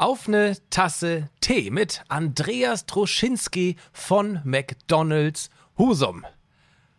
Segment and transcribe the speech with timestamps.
[0.00, 6.24] auf eine Tasse Tee mit Andreas Troschinski von McDonald's Husum.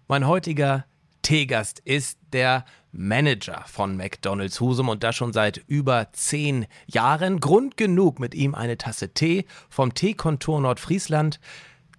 [0.07, 0.85] Mein heutiger
[1.23, 7.39] Teegast ist der Manager von McDonald's Husum und das schon seit über zehn Jahren.
[7.39, 11.39] Grund genug, mit ihm eine Tasse Tee vom Teekontor Nordfriesland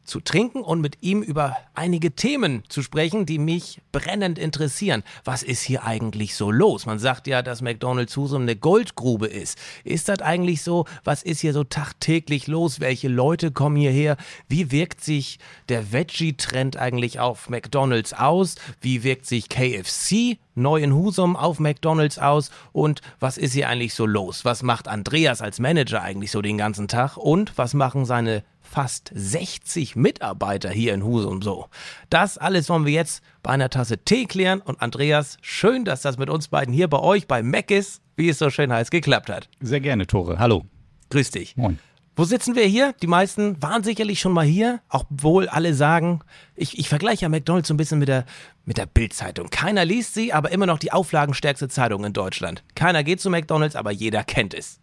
[0.05, 5.03] zu trinken und mit ihm über einige Themen zu sprechen, die mich brennend interessieren.
[5.25, 6.86] Was ist hier eigentlich so los?
[6.86, 9.59] Man sagt ja, dass McDonald's Husum eine Goldgrube ist.
[9.84, 10.86] Ist das eigentlich so?
[11.05, 12.81] Was ist hier so tagtäglich los?
[12.81, 14.17] Welche Leute kommen hierher?
[14.48, 18.56] Wie wirkt sich der Veggie-Trend eigentlich auf McDonald's aus?
[18.81, 22.50] Wie wirkt sich KFC neu in Husum auf McDonald's aus?
[22.72, 24.44] Und was ist hier eigentlich so los?
[24.44, 27.16] Was macht Andreas als Manager eigentlich so den ganzen Tag?
[27.16, 28.42] Und was machen seine
[28.73, 31.67] fast 60 Mitarbeiter hier in Husum so.
[32.09, 34.61] Das alles wollen wir jetzt bei einer Tasse Tee klären.
[34.61, 38.31] Und Andreas, schön, dass das mit uns beiden hier bei euch bei Mac ist, wie
[38.31, 39.48] es so schön heißt, geklappt hat.
[39.61, 40.39] Sehr gerne, Tore.
[40.39, 40.65] Hallo.
[41.11, 41.56] Grüß dich.
[41.56, 41.78] Moin.
[42.17, 42.95] Wo sitzen wir hier?
[43.00, 46.20] Die meisten waren sicherlich schon mal hier, obwohl alle sagen,
[46.55, 48.27] ich, ich vergleiche ja McDonalds so ein bisschen mit der,
[48.67, 49.48] mit der Bild-Zeitung.
[49.48, 52.65] Keiner liest sie, aber immer noch die auflagenstärkste Zeitung in Deutschland.
[52.75, 54.78] Keiner geht zu McDonalds, aber jeder kennt es.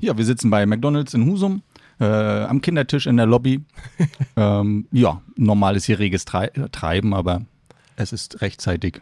[0.00, 1.62] Ja, wir sitzen bei McDonalds in Husum
[2.00, 3.64] äh, am Kindertisch in der Lobby.
[4.36, 7.42] ähm, ja, normales hier reges Treiben, aber
[7.96, 9.00] es ist rechtzeitig.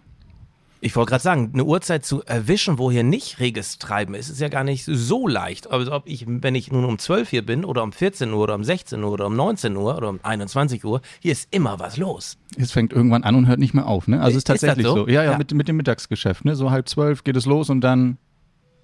[0.81, 4.41] Ich wollte gerade sagen, eine Uhrzeit zu erwischen, wo hier nicht reges Treiben ist, ist
[4.41, 5.71] ja gar nicht so leicht.
[5.71, 8.55] Also ob ich, wenn ich nun um 12 hier bin oder um 14 Uhr oder
[8.55, 11.97] um 16 Uhr oder um 19 Uhr oder um 21 Uhr, hier ist immer was
[11.97, 12.37] los.
[12.59, 14.21] Es fängt irgendwann an und hört nicht mehr auf, ne?
[14.21, 14.97] Also es ist tatsächlich ist so?
[14.97, 15.09] so?
[15.09, 16.55] Ja, ja, ja, Mit, mit dem Mittagsgeschäft, ne?
[16.55, 18.19] So halb zwölf geht es los und dann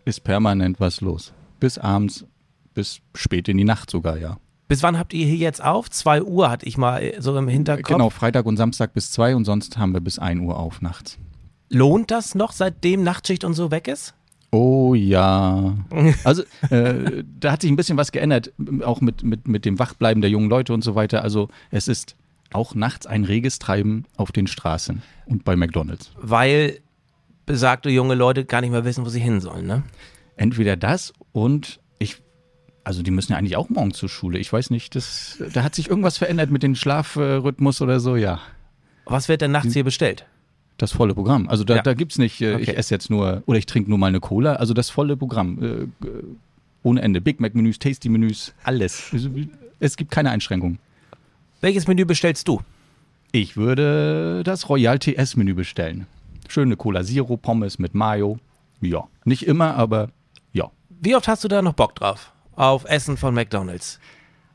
[0.07, 1.35] ist permanent was los.
[1.61, 2.27] Bis abends
[2.75, 4.39] bis spät in die Nacht sogar, ja.
[4.69, 5.91] Bis wann habt ihr hier jetzt auf?
[5.91, 7.89] 2 Uhr hatte ich mal äh, so im Hinterkopf.
[7.89, 11.19] Genau, Freitag und Samstag bis 2 und sonst haben wir bis 1 Uhr auf nachts.
[11.69, 14.15] Lohnt das noch, seitdem Nachtschicht und so weg ist?
[14.51, 15.75] Oh ja.
[16.25, 18.53] Also äh, da hat sich ein bisschen was geändert,
[18.85, 21.23] auch mit, mit, mit dem Wachbleiben der jungen Leute und so weiter.
[21.23, 22.17] Also es ist
[22.53, 26.13] auch nachts ein reges Treiben auf den Straßen und bei McDonalds.
[26.17, 26.81] Weil
[27.47, 29.83] besagte junge Leute gar nicht mehr wissen, wo sie hin sollen, ne?
[30.37, 31.81] Entweder das und
[32.85, 34.39] also die müssen ja eigentlich auch morgen zur Schule.
[34.39, 38.41] Ich weiß nicht, das, da hat sich irgendwas verändert mit dem Schlafrhythmus oder so, ja.
[39.05, 40.27] Was wird denn nachts hier bestellt?
[40.79, 41.49] Das volle Programm.
[41.49, 41.83] Also da, ja.
[41.83, 42.63] da gibt es nicht, äh, okay.
[42.63, 44.55] ich esse jetzt nur oder ich trinke nur mal eine Cola.
[44.55, 45.63] Also das volle Programm.
[45.63, 46.07] Äh,
[46.83, 47.21] ohne Ende.
[47.21, 49.15] Big Mac-Menüs, Tasty-Menüs, alles.
[49.79, 50.79] Es gibt keine Einschränkungen.
[51.61, 52.61] Welches Menü bestellst du?
[53.31, 56.07] Ich würde das Royal TS-Menü bestellen.
[56.49, 58.39] Schöne Cola Zero, Pommes mit Mayo.
[58.81, 60.11] Ja, nicht immer, aber
[60.53, 60.71] ja.
[61.01, 62.33] Wie oft hast du da noch Bock drauf?
[62.57, 63.99] Auf Essen von McDonald's?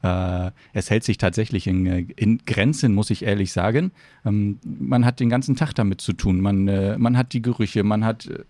[0.03, 3.91] Äh, es hält sich tatsächlich in, äh, in, Grenzen, muss ich ehrlich sagen.
[4.25, 6.39] Ähm, man hat den ganzen Tag damit zu tun.
[6.39, 8.43] Man, äh, man hat die Gerüche, man hat äh,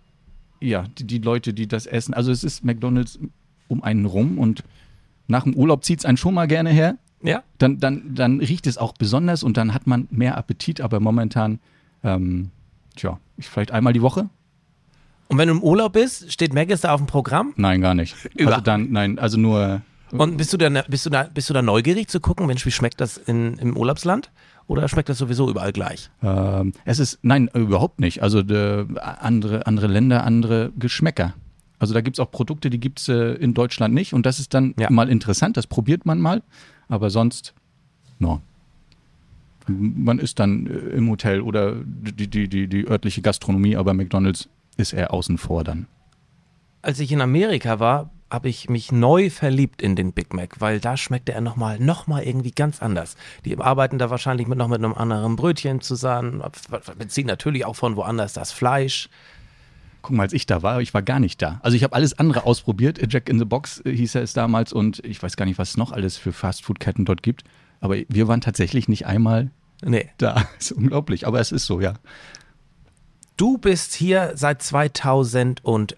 [0.59, 2.13] ja die, die, Leute, die das essen.
[2.13, 3.19] Also es ist McDonald's
[3.69, 4.63] um einen rum und
[5.27, 6.97] nach dem Urlaub zieht es einen schon mal gerne her.
[7.23, 7.43] Ja.
[7.57, 11.59] Dann, dann, dann riecht es auch besonders und dann hat man mehr Appetit, aber momentan,
[12.03, 12.51] ähm,
[12.95, 14.29] tja, vielleicht einmal die Woche
[15.27, 17.53] und wenn du im Urlaub bist, steht Maggis da auf dem Programm?
[17.57, 18.15] Nein, gar nicht.
[18.35, 19.81] Über also dann, nein, also nur.
[20.11, 22.71] Und bist du da, bist du da, bist du da neugierig zu gucken, Mensch, wie
[22.71, 24.31] schmeckt das in, im Urlaubsland?
[24.67, 26.09] Oder schmeckt das sowieso überall gleich?
[26.21, 28.21] Ähm, es ist, nein, überhaupt nicht.
[28.21, 31.33] Also de, andere, andere Länder, andere Geschmäcker.
[31.79, 34.13] Also da gibt es auch Produkte, die gibt es äh, in Deutschland nicht.
[34.13, 34.89] Und das ist dann ja.
[34.89, 36.41] mal interessant, das probiert man mal.
[36.89, 37.53] Aber sonst,
[38.19, 38.41] no.
[39.67, 44.49] Man ist dann äh, im Hotel oder die, die, die, die örtliche Gastronomie, aber McDonalds
[44.77, 45.87] ist er außen vor dann.
[46.81, 50.79] Als ich in Amerika war, habe ich mich neu verliebt in den Big Mac, weil
[50.79, 53.15] da schmeckte er nochmal noch mal irgendwie ganz anders.
[53.45, 56.43] Die arbeiten da wahrscheinlich mit noch mit einem anderen Brötchen zusammen,
[56.97, 59.09] beziehen natürlich auch von woanders das Fleisch.
[60.01, 61.59] Guck mal, als ich da war, ich war gar nicht da.
[61.63, 62.99] Also ich habe alles andere ausprobiert.
[63.11, 65.71] Jack in the Box äh, hieß er es damals und ich weiß gar nicht, was
[65.71, 67.43] es noch alles für Fastfood-Ketten dort gibt.
[67.79, 69.51] Aber wir waren tatsächlich nicht einmal
[69.83, 70.09] nee.
[70.17, 70.47] da.
[70.59, 71.95] Ist unglaublich, aber es ist so, ja.
[73.37, 75.95] Du bist hier seit 2011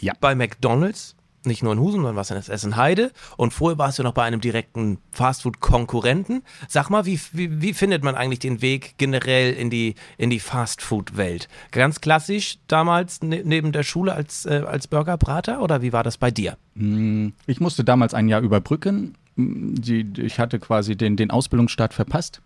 [0.00, 0.12] ja.
[0.20, 1.16] bei McDonald's.
[1.46, 4.42] nicht nur in Husum, sondern warst in Essen-Heide und vorher warst du noch bei einem
[4.42, 6.42] direkten Fastfood-Konkurrenten.
[6.68, 10.40] Sag mal, wie, wie, wie, findet man eigentlich den Weg generell in die, in die
[10.40, 11.48] Fastfood-Welt?
[11.70, 16.18] Ganz klassisch damals ne, neben der Schule als, äh, als Burgerbrater oder wie war das
[16.18, 16.58] bei dir?
[16.74, 19.14] Hm, ich musste damals ein Jahr überbrücken.
[19.36, 22.42] Die, ich hatte quasi den, den Ausbildungsstart verpasst.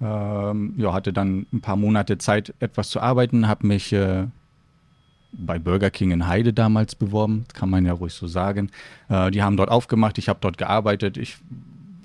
[0.00, 4.26] Ähm, ja, hatte dann ein paar Monate Zeit, etwas zu arbeiten, habe mich äh,
[5.32, 8.70] bei Burger King in Heide damals beworben, kann man ja ruhig so sagen.
[9.08, 11.16] Äh, die haben dort aufgemacht, ich habe dort gearbeitet.
[11.16, 11.36] Ich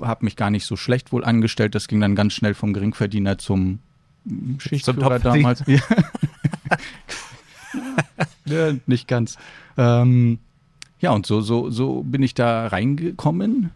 [0.01, 1.75] habe mich gar nicht so schlecht wohl angestellt.
[1.75, 3.79] Das ging dann ganz schnell vom Geringverdiener zum
[4.59, 5.63] Schichtführer damals.
[5.67, 5.81] Ja.
[8.45, 9.37] ja, nicht ganz.
[9.77, 10.39] Ähm,
[10.99, 13.71] ja, und so, so, so bin ich da reingekommen,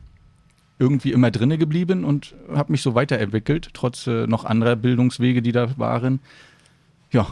[0.79, 5.51] irgendwie immer drinne geblieben und habe mich so weiterentwickelt, trotz äh, noch anderer Bildungswege, die
[5.51, 6.19] da waren.
[7.11, 7.27] Ja,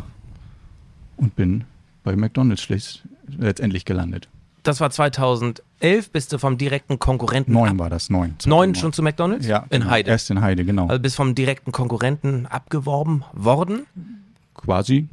[1.17, 1.65] und bin
[2.03, 2.67] bei McDonalds
[3.27, 4.27] letztendlich gelandet.
[4.63, 7.51] Das war 2011, bist du vom direkten Konkurrenten.
[7.51, 8.35] Neun war das, neun.
[8.45, 9.47] Neun schon zu McDonalds?
[9.47, 9.65] Ja.
[9.69, 10.11] In genau, Heide.
[10.11, 10.87] Erst in Heide, genau.
[10.87, 13.87] Also bist vom direkten Konkurrenten abgeworben worden?
[14.53, 15.07] Quasi,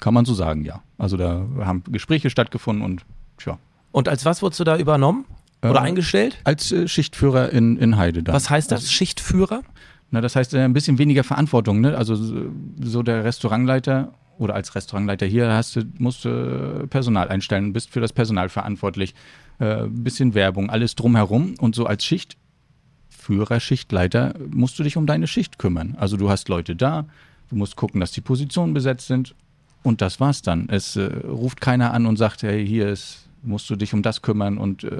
[0.00, 0.82] kann man so sagen, ja.
[0.98, 3.04] Also da haben Gespräche stattgefunden und
[3.38, 3.58] tja.
[3.92, 5.24] Und als was wurdest du da übernommen?
[5.70, 6.38] Oder äh, eingestellt?
[6.44, 8.34] Als äh, Schichtführer in, in Heide dann.
[8.34, 9.62] Was heißt das, also, Schichtführer?
[10.10, 11.96] Na, das heißt äh, ein bisschen weniger Verantwortung, ne?
[11.96, 17.90] Also so der Restaurantleiter oder als Restaurantleiter hier hast du, musst du Personal einstellen, bist
[17.90, 19.14] für das Personal verantwortlich,
[19.58, 25.26] äh, bisschen Werbung, alles drumherum und so als Schichtführer, Schichtleiter musst du dich um deine
[25.26, 25.96] Schicht kümmern.
[25.98, 27.06] Also du hast Leute da,
[27.50, 29.34] du musst gucken, dass die Positionen besetzt sind
[29.82, 30.68] und das war's dann.
[30.68, 34.22] Es äh, ruft keiner an und sagt, hey, hier ist musst du dich um das
[34.22, 34.90] kümmern und äh,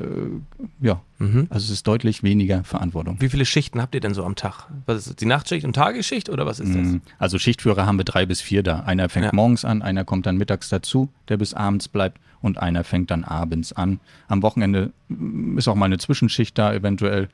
[0.80, 1.46] ja, mhm.
[1.50, 3.16] also es ist deutlich weniger Verantwortung.
[3.20, 4.68] Wie viele Schichten habt ihr denn so am Tag?
[4.86, 6.86] Was ist das, die Nachtschicht und Tagesschicht oder was ist das?
[6.86, 7.00] Mhm.
[7.18, 8.80] Also Schichtführer haben wir drei bis vier da.
[8.80, 9.30] Einer fängt ja.
[9.32, 13.24] morgens an, einer kommt dann mittags dazu, der bis abends bleibt und einer fängt dann
[13.24, 14.00] abends an.
[14.28, 17.28] Am Wochenende mm, ist auch mal eine Zwischenschicht da eventuell,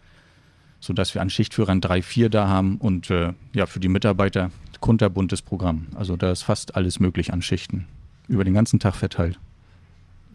[0.79, 5.43] sodass wir an Schichtführern drei, vier da haben und äh, ja, für die Mitarbeiter kunterbuntes
[5.43, 5.89] Programm.
[5.95, 7.87] Also da ist fast alles möglich an Schichten.
[8.29, 9.39] Über den ganzen Tag verteilt.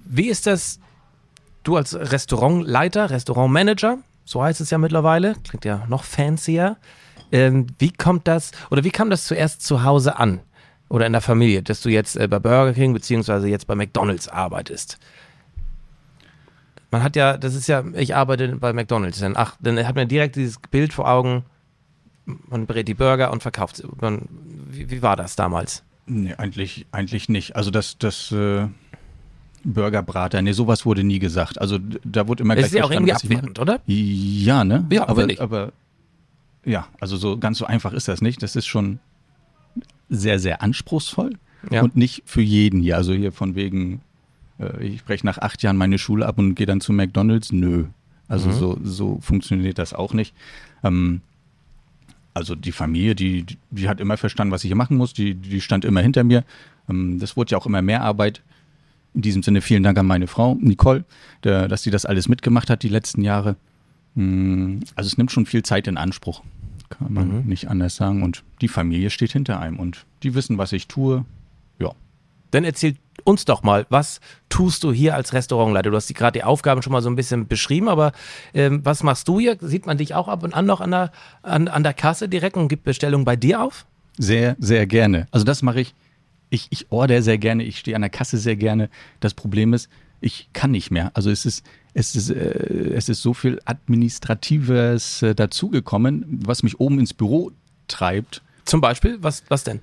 [0.06, 0.80] Wie ist das,
[1.63, 6.78] du als Restaurantleiter, Restaurantmanager, so heißt es ja mittlerweile, klingt ja noch fancier.
[7.31, 10.42] Ähm, wie kommt das, oder wie kam das zuerst zu Hause an?
[10.90, 14.28] Oder in der Familie, dass du jetzt äh, bei Burger King beziehungsweise jetzt bei McDonalds
[14.28, 15.00] arbeitest?
[16.92, 20.07] Man hat ja, das ist ja, ich arbeite bei McDonalds, dann, ach, dann hat man
[20.07, 21.44] direkt dieses Bild vor Augen,
[22.25, 23.88] man brät die Burger und verkauft sie.
[24.69, 25.84] Wie, wie, war das damals?
[26.06, 27.56] Nee, eigentlich, eigentlich nicht.
[27.56, 28.68] Also das, das, äh,
[29.65, 31.59] Burgerbrater, nee, sowas wurde nie gesagt.
[31.59, 32.71] Also da wurde immer das gleich.
[32.71, 33.79] Das ist ja auch irgendwie abwertend, oder?
[33.88, 34.85] Ja, ne?
[34.91, 35.73] Ja, aber, aber
[36.63, 38.44] ja, also so ganz so einfach ist das nicht.
[38.44, 39.00] Das ist schon
[40.09, 41.31] sehr, sehr anspruchsvoll
[41.71, 41.81] ja.
[41.81, 42.95] und nicht für jeden hier.
[42.95, 44.01] Also hier von wegen,
[44.59, 47.51] äh, ich breche nach acht Jahren meine Schule ab und gehe dann zu McDonalds.
[47.51, 47.85] Nö.
[48.27, 48.53] Also mhm.
[48.53, 50.35] so, so funktioniert das auch nicht.
[50.83, 51.21] Ähm,
[52.35, 55.13] also die Familie, die, die hat immer verstanden, was ich hier machen muss.
[55.13, 56.44] Die, die stand immer hinter mir.
[56.89, 58.44] Ähm, das wurde ja auch immer mehr Arbeit.
[59.15, 61.06] In diesem Sinne vielen Dank an meine Frau, Nicole,
[61.44, 63.56] der, dass sie das alles mitgemacht hat die letzten Jahre.
[64.15, 66.44] Hm, also es nimmt schon viel Zeit in Anspruch,
[66.89, 67.47] kann man mhm.
[67.47, 68.23] nicht anders sagen.
[68.23, 71.23] Und die Familie steht hinter einem und die wissen, was ich tue.
[71.79, 71.94] Ja.
[72.51, 74.19] Dann erzähl uns doch mal, was
[74.50, 75.91] tust du hier als Restaurantleiter?
[75.91, 78.11] Du hast gerade die Aufgaben schon mal so ein bisschen beschrieben, aber
[78.53, 79.57] ähm, was machst du hier?
[79.61, 81.11] Sieht man dich auch ab und an noch an der,
[81.41, 83.85] an, an der Kasse direkt und gibt Bestellungen bei dir auf?
[84.18, 85.28] Sehr, sehr gerne.
[85.31, 85.95] Also das mache ich
[86.56, 88.90] ich, ich order sehr gerne, ich stehe an der Kasse sehr gerne.
[89.19, 89.90] Das Problem ist,
[90.21, 91.12] ich kann nicht mehr.
[91.14, 96.80] Also es ist, es ist, äh, es ist so viel Administratives äh, dazugekommen, was mich
[96.80, 97.52] oben ins Büro
[97.88, 98.42] treibt.
[98.64, 99.18] Zum Beispiel?
[99.21, 99.81] Was, was denn?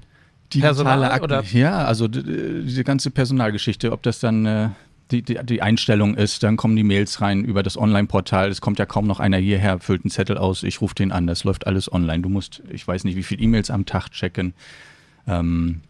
[0.52, 1.24] Digitale Akten.
[1.24, 1.44] Oder?
[1.44, 4.68] Ja, also diese ganze Personalgeschichte, ob das dann äh,
[5.10, 8.50] die, die, die, Einstellung ist, dann kommen die Mails rein über das Online-Portal.
[8.50, 11.26] Es kommt ja kaum noch einer hierher, füllt einen Zettel aus, ich rufe den an,
[11.26, 12.22] das läuft alles online.
[12.22, 14.54] Du musst, ich weiß nicht, wie viele E-Mails am Tag checken.
[15.26, 15.82] Ähm,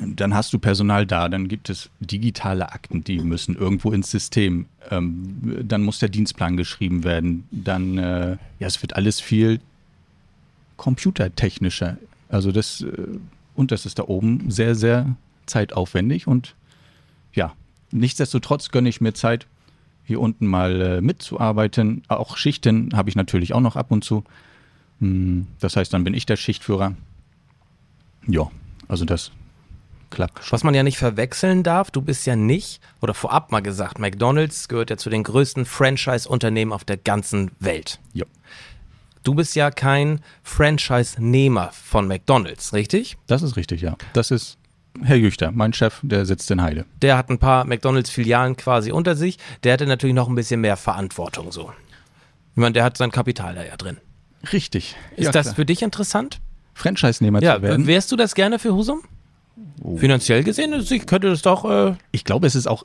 [0.00, 4.66] dann hast du Personal da, dann gibt es digitale Akten, die müssen irgendwo ins System.
[4.90, 7.44] Ähm, dann muss der Dienstplan geschrieben werden.
[7.50, 9.60] Dann, äh, ja, es wird alles viel
[10.76, 11.96] computertechnischer.
[12.28, 13.18] Also das, äh,
[13.54, 16.26] und das ist da oben sehr, sehr zeitaufwendig.
[16.26, 16.54] Und
[17.32, 17.54] ja,
[17.90, 19.46] nichtsdestotrotz gönne ich mir Zeit,
[20.04, 22.02] hier unten mal äh, mitzuarbeiten.
[22.08, 24.24] Auch Schichten habe ich natürlich auch noch ab und zu.
[25.00, 26.94] Hm, das heißt, dann bin ich der Schichtführer.
[28.28, 28.50] Ja,
[28.88, 29.32] also das,
[30.16, 30.50] klappt.
[30.52, 34.66] Was man ja nicht verwechseln darf, du bist ja nicht, oder vorab mal gesagt, McDonald's
[34.68, 38.00] gehört ja zu den größten Franchise-Unternehmen auf der ganzen Welt.
[38.12, 38.24] Ja.
[39.22, 43.16] Du bist ja kein Franchise-Nehmer von McDonald's, richtig?
[43.26, 43.96] Das ist richtig, ja.
[44.12, 44.56] Das ist
[45.02, 46.86] Herr Jüchter, mein Chef, der sitzt in Heide.
[47.02, 49.38] Der hat ein paar McDonalds-Filialen quasi unter sich.
[49.62, 51.70] Der hatte natürlich noch ein bisschen mehr Verantwortung so.
[52.54, 53.98] Ich meine, der hat sein Kapital da ja drin.
[54.52, 54.96] Richtig.
[55.16, 55.54] Ist Ja, das klar.
[55.56, 56.40] für dich interessant?
[56.74, 57.86] Franchise-Nehmer Ja, zu werden?
[57.86, 59.02] wärst du das gerne für Husum?
[59.96, 61.64] Finanziell gesehen ich könnte das doch.
[61.64, 62.84] Äh, Ich glaube, es ist auch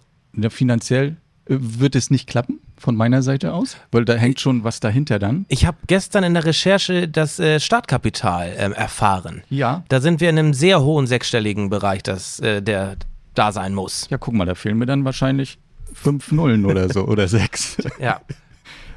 [0.49, 4.79] finanziell äh, wird es nicht klappen von meiner Seite aus, weil da hängt schon was
[4.79, 5.45] dahinter dann.
[5.49, 9.43] ich habe gestern in der Recherche das äh, Startkapital ähm, erfahren.
[9.49, 9.83] Ja.
[9.89, 12.95] Da sind wir in einem sehr hohen sechsstelligen Bereich, das äh, der
[13.35, 14.07] da sein muss.
[14.09, 15.57] Ja, guck mal, da fehlen mir dann wahrscheinlich
[15.93, 17.77] fünf Nullen oder so oder sechs.
[17.99, 18.21] Ja.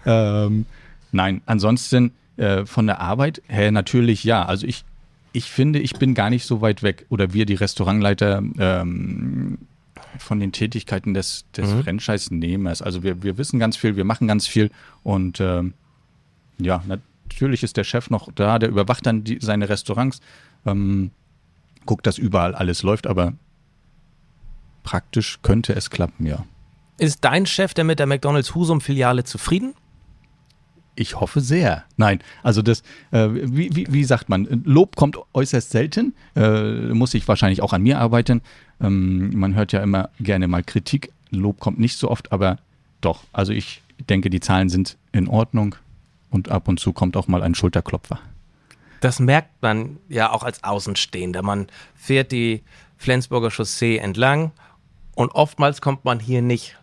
[0.06, 0.66] ähm,
[1.12, 4.44] nein, ansonsten äh, von der Arbeit her natürlich ja.
[4.44, 4.84] Also ich,
[5.34, 9.58] ich finde, ich bin gar nicht so weit weg oder wir, die Restaurantleiter, ähm,
[10.18, 12.82] von den Tätigkeiten des, des Franchise-Nehmers.
[12.82, 14.70] Also wir, wir wissen ganz viel, wir machen ganz viel
[15.02, 15.74] und ähm,
[16.58, 20.20] ja, natürlich ist der Chef noch da, der überwacht dann die, seine Restaurants,
[20.66, 21.10] ähm,
[21.84, 23.32] guckt, dass überall alles läuft, aber
[24.84, 26.44] praktisch könnte es klappen, ja.
[26.98, 29.74] Ist dein Chef, der mit der McDonalds Husum-Filiale zufrieden?
[30.96, 31.84] Ich hoffe sehr.
[31.96, 37.14] Nein, also das, äh, wie, wie, wie sagt man, Lob kommt äußerst selten, äh, muss
[37.14, 38.42] ich wahrscheinlich auch an mir arbeiten.
[38.80, 42.58] Ähm, man hört ja immer gerne mal Kritik, Lob kommt nicht so oft, aber
[43.00, 45.74] doch, also ich denke, die Zahlen sind in Ordnung
[46.30, 48.18] und ab und zu kommt auch mal ein Schulterklopfer.
[49.00, 51.42] Das merkt man ja auch als Außenstehender.
[51.42, 52.62] Man fährt die
[52.96, 54.52] Flensburger Chaussee entlang
[55.14, 56.76] und oftmals kommt man hier nicht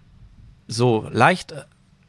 [0.67, 1.53] so leicht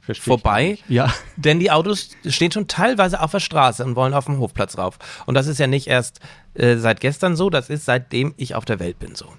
[0.07, 4.27] äh, vorbei, Ja, denn die Autos stehen schon teilweise auf der Straße und wollen auf
[4.27, 4.99] dem Hofplatz rauf.
[5.27, 6.21] Und das ist ja nicht erst
[6.55, 9.33] äh, seit gestern so, das ist seitdem ich auf der Welt bin so.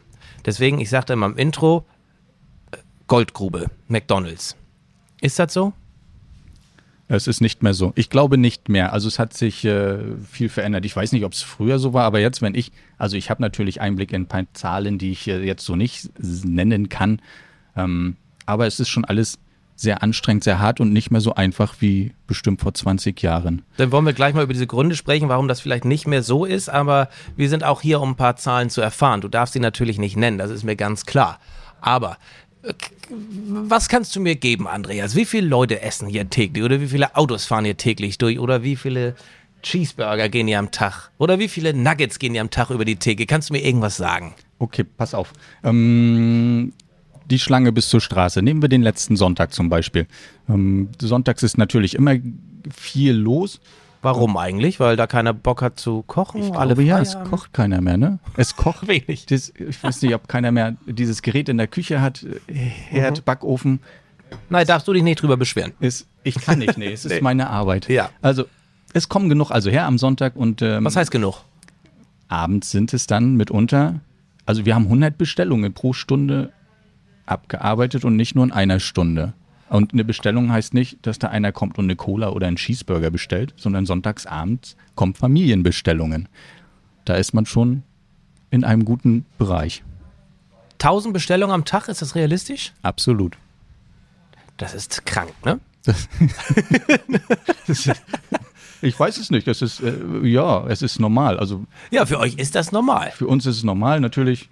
[0.45, 1.85] Deswegen, ich sagte immer im Intro,
[2.71, 2.77] äh,
[3.07, 4.55] Goldgrube, McDonalds.
[5.21, 5.73] Ist das so?
[7.15, 7.93] es ist nicht mehr so.
[7.95, 8.93] Ich glaube nicht mehr.
[8.93, 9.97] Also es hat sich äh,
[10.29, 10.85] viel verändert.
[10.85, 13.41] Ich weiß nicht, ob es früher so war, aber jetzt, wenn ich, also ich habe
[13.41, 17.21] natürlich Einblick in ein paar Zahlen, die ich äh, jetzt so nicht nennen kann.
[17.75, 18.15] Ähm,
[18.45, 19.37] aber es ist schon alles
[19.75, 23.63] sehr anstrengend, sehr hart und nicht mehr so einfach wie bestimmt vor 20 Jahren.
[23.77, 26.45] Dann wollen wir gleich mal über diese Gründe sprechen, warum das vielleicht nicht mehr so
[26.45, 29.21] ist, aber wir sind auch hier, um ein paar Zahlen zu erfahren.
[29.21, 31.39] Du darfst sie natürlich nicht nennen, das ist mir ganz klar.
[31.81, 32.17] Aber
[32.63, 32.73] äh,
[33.09, 35.15] was kannst du mir geben, Andreas?
[35.15, 38.63] Wie viele Leute essen hier täglich oder wie viele Autos fahren hier täglich durch oder
[38.63, 39.15] wie viele
[39.63, 42.97] Cheeseburger gehen hier am Tag oder wie viele Nuggets gehen hier am Tag über die
[42.97, 43.25] Theke?
[43.25, 44.35] Kannst du mir irgendwas sagen?
[44.59, 45.33] Okay, pass auf.
[45.63, 46.73] Ähm,
[47.29, 48.41] die Schlange bis zur Straße.
[48.41, 50.07] Nehmen wir den letzten Sonntag zum Beispiel.
[50.49, 52.15] Ähm, sonntags ist natürlich immer
[52.73, 53.59] viel los.
[54.01, 54.81] Warum eigentlich?
[54.81, 56.43] Weil da keiner Bock hat zu kochen?
[56.43, 58.19] Ich alle glaube, ja, es kocht keiner mehr, ne?
[58.35, 59.25] Es kocht Wenig.
[59.27, 62.23] Das, ich weiß nicht, ob keiner mehr dieses Gerät in der Küche hat.
[62.47, 63.23] äh, Herd, Mhm.
[63.23, 63.79] Backofen.
[64.49, 65.71] Nein, darfst du dich nicht drüber beschweren.
[65.79, 67.87] Ist, ich kann nicht, nee, es ist meine Arbeit.
[67.87, 68.09] Ja.
[68.21, 68.43] Also,
[68.91, 71.37] es kommen genug also her am Sonntag und ähm, Was heißt genug?
[72.27, 73.99] abends sind es dann mitunter,
[74.45, 76.51] also wir haben 100 Bestellungen pro Stunde
[77.25, 79.33] abgearbeitet und nicht nur in einer Stunde.
[79.69, 83.09] Und eine Bestellung heißt nicht, dass da einer kommt und eine Cola oder einen Cheeseburger
[83.09, 86.29] bestellt, sondern sonntagsabends kommen Familienbestellungen.
[87.05, 87.83] Da ist man schon
[88.51, 89.83] in einem guten Bereich.
[90.73, 92.73] 1000 Bestellungen am Tag, ist das realistisch?
[92.83, 93.37] Absolut.
[94.57, 95.59] Das ist krank, ne?
[98.81, 99.47] Ich weiß es nicht.
[99.47, 101.39] Es ist, äh, ja, es ist normal.
[101.39, 103.11] Also Ja, für euch ist das normal.
[103.15, 103.99] für uns ist es normal.
[104.01, 104.49] Natürlich,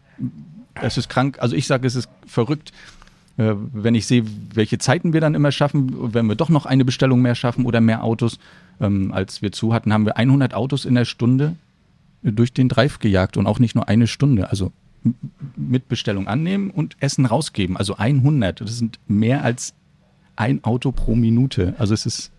[0.76, 1.38] es ist krank.
[1.40, 2.72] Also ich sage, es ist verrückt,
[3.38, 4.24] äh, wenn ich sehe,
[4.54, 6.14] welche Zeiten wir dann immer schaffen.
[6.14, 8.40] Wenn wir doch noch eine Bestellung mehr schaffen oder mehr Autos.
[8.80, 11.56] Ähm, als wir zu hatten, haben wir 100 Autos in der Stunde
[12.24, 14.50] durch den Drive gejagt und auch nicht nur eine Stunde.
[14.50, 14.72] Also
[15.56, 17.78] mit Bestellung annehmen und Essen rausgeben.
[17.78, 18.62] Also 100.
[18.62, 19.74] Das sind mehr als
[20.36, 21.76] ein Auto pro Minute.
[21.78, 22.32] Also es ist,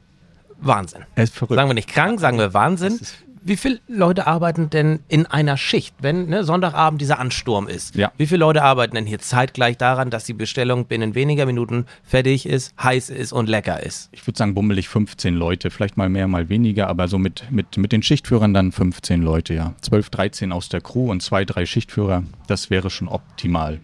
[0.61, 1.03] Wahnsinn.
[1.15, 1.59] es ist verrückt.
[1.59, 2.99] Sagen wir nicht krank, sagen wir Wahnsinn.
[3.45, 7.97] Wie viele Leute arbeiten denn in einer Schicht, wenn ne, Sonntagabend dieser Ansturm ist?
[7.97, 8.13] Ja.
[8.17, 12.47] Wie viele Leute arbeiten denn hier zeitgleich daran, dass die Bestellung binnen weniger Minuten fertig
[12.47, 14.11] ist, heiß ist und lecker ist?
[14.13, 17.77] ich würde sagen, bummelig 15 Leute, vielleicht mal mehr, mal weniger, aber so mit, mit,
[17.77, 19.75] mit den Schichtführern dann 15 Leute, ja.
[19.81, 23.81] 12, 13 aus der Crew und zwei, drei Schichtführer, das wäre schon optimal.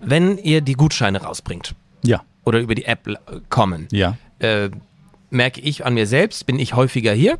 [0.00, 3.16] Wenn ihr die Gutscheine rausbringt Ja, oder über die App äh,
[3.48, 4.16] kommen, ja.
[4.40, 4.70] äh,
[5.30, 7.38] merke ich an mir selbst, bin ich häufiger hier,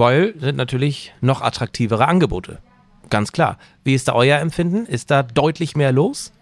[0.00, 2.58] weil sind natürlich noch attraktivere Angebote.
[3.10, 3.58] Ganz klar.
[3.84, 4.86] Wie ist da euer Empfinden?
[4.86, 6.32] Ist da deutlich mehr los?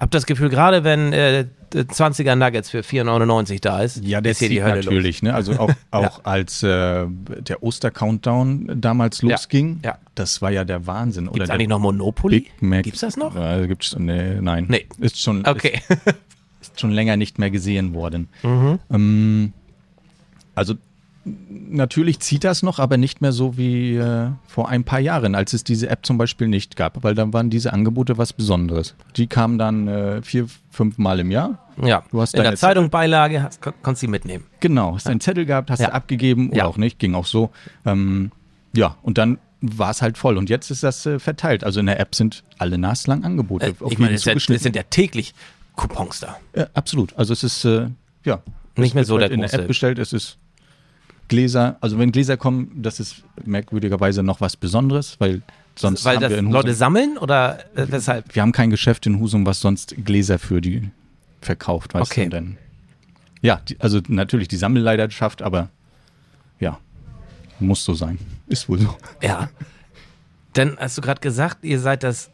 [0.00, 4.38] Hab das Gefühl, gerade wenn äh, 20er Nuggets für 4,99 da ist, Ja, der ist
[4.38, 5.34] hier die Hölle natürlich, ne?
[5.34, 9.98] Also auch, auch als äh, der Oster-Countdown damals Ja, losging, ja.
[10.14, 11.24] das war ja der Wahnsinn.
[11.24, 11.34] los.
[11.34, 12.40] Gibt's der eigentlich noch Monopoly?
[12.40, 12.82] Big Mac.
[12.84, 13.34] Gibt's das noch?
[13.34, 14.66] Ja, gibt's, nee, nein.
[14.68, 14.86] Nee.
[14.98, 15.80] Ist schon, Okay.
[16.60, 18.28] ist schon länger nicht mehr gesehen worden.
[18.42, 18.78] Mhm.
[18.92, 19.52] Ähm,
[20.54, 20.74] also
[21.24, 25.52] natürlich zieht das noch, aber nicht mehr so wie äh, vor ein paar Jahren, als
[25.52, 28.94] es diese App zum Beispiel nicht gab, weil dann waren diese Angebote was Besonderes.
[29.16, 31.58] Die kamen dann äh, vier, fünf Mal im Jahr.
[31.82, 34.44] Ja, Du hast in der Zeitung Beilage hast, kon konntest du sie mitnehmen.
[34.60, 35.88] Genau, hast einen Zettel gehabt, hast Ja.
[35.88, 36.64] du abgegeben oder Ja.
[36.66, 37.50] auch nicht, ging auch so.
[37.84, 38.30] Ähm,
[38.74, 40.36] ja, und dann war es halt voll.
[40.36, 41.64] Und jetzt ist das äh, verteilt.
[41.64, 43.66] Also in der App sind alle naslang Angebote.
[43.68, 45.32] Äh, ich meine, es, ja- sind ja täglich
[45.74, 46.36] Coupons da.
[46.54, 47.16] Ja, absolut.
[47.16, 47.88] Also es ist, äh,
[48.24, 48.42] ja.
[48.76, 50.36] Nicht mehr so der halt in der große- App bestellt, es ist
[51.28, 51.76] Gläser.
[51.80, 55.42] Also wenn Gläser kommen, das ist merkwürdigerweise noch was Besonderes, weil
[55.76, 58.34] sonst Weil haben wir in Husum, Leute sammeln oder äh, weshalb?
[58.34, 60.90] wir haben kein Geschäft in Husum, was sonst Gläser für die
[61.40, 62.24] verkauft, weißt Okay.
[62.24, 62.30] du?
[62.30, 62.58] Denn,
[63.42, 65.68] ja, die, also natürlich die Sammelleidenschaft, aber
[66.60, 66.78] ja,
[67.60, 68.18] muss so sein.
[68.46, 68.96] Ist wohl so.
[69.22, 69.48] Ja.
[70.56, 72.30] Denn hast du gerade gesagt, ihr seid das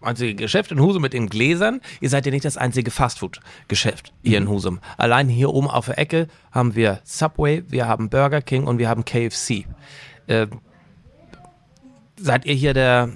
[0.00, 1.80] einzige Geschäft in Husum mit den Gläsern.
[2.00, 4.80] Ihr seid ja nicht das einzige Fastfood-Geschäft hier in Husum.
[4.96, 8.88] Allein hier oben auf der Ecke haben wir Subway, wir haben Burger King und wir
[8.88, 9.66] haben KFC.
[10.26, 10.46] Äh,
[12.16, 13.10] seid ihr hier der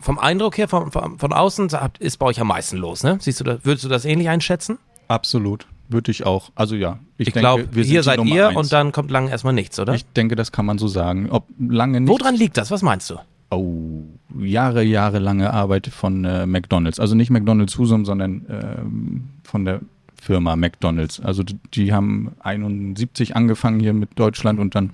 [0.00, 1.68] vom Eindruck her, von, von, von außen,
[1.98, 3.18] ist bei euch am meisten los, ne?
[3.20, 4.78] Siehst du das, würdest du das ähnlich einschätzen?
[5.08, 5.66] Absolut.
[5.88, 6.50] Würde ich auch.
[6.54, 8.56] Also ja, ich, Ich denke, glaube, wir sind hier seid Nummer ihr eins.
[8.56, 9.94] und dann kommt lange erstmal nichts, oder?
[9.94, 11.28] Ich denke, das kann man so sagen.
[11.30, 12.08] Ob lange nicht.
[12.10, 12.70] Woran liegt das?
[12.70, 13.16] Was meinst du?
[13.52, 14.04] Oh,
[14.40, 16.98] Jahre, jahrelange Arbeit von äh, McDonalds.
[16.98, 19.80] Also nicht McDonalds Husum, sondern ähm, von der
[20.22, 21.20] Firma McDonalds.
[21.20, 21.42] Also
[21.74, 24.92] die, haben 71 angefangen hier mit Deutschland und dann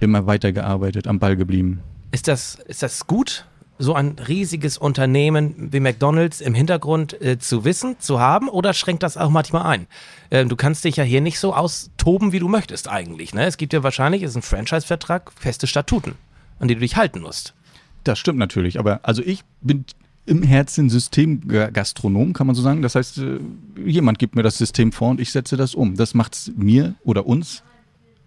[0.00, 1.80] immer weitergearbeitet, am Ball geblieben.
[2.10, 3.46] Ist das, ist das gut,
[3.78, 9.02] so ein riesiges Unternehmen wie McDonalds im Hintergrund äh, zu wissen, zu haben, oder schränkt
[9.02, 9.86] das auch manchmal ein?
[10.30, 13.32] Ähm, du kannst dich ja hier nicht so austoben, wie du möchtest eigentlich.
[13.32, 13.46] Ne?
[13.46, 16.14] Es gibt ja wahrscheinlich, ist ein Franchise-Vertrag, feste Statuten,
[16.58, 17.54] an die du dich halten musst.
[18.04, 19.84] Das stimmt natürlich, aber also ich bin
[20.26, 22.82] im Herzen Systemgastronom, kann man so sagen.
[22.82, 23.40] Das heißt, äh,
[23.84, 25.96] jemand gibt mir das System vor und ich setze das um.
[25.96, 27.62] Das macht es mir oder uns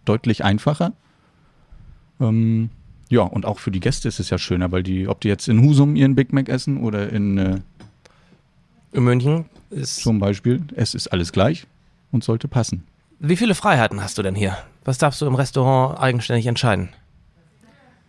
[0.05, 0.93] deutlich einfacher.
[2.19, 2.69] Ähm,
[3.09, 5.47] ja, und auch für die Gäste ist es ja schöner, weil die, ob die jetzt
[5.47, 7.59] in Husum ihren Big Mac essen oder in äh,
[8.91, 10.01] In München ist.
[10.01, 11.67] zum Beispiel, es ist alles gleich
[12.11, 12.83] und sollte passen.
[13.19, 14.57] Wie viele Freiheiten hast du denn hier?
[14.83, 16.89] Was darfst du im Restaurant eigenständig entscheiden?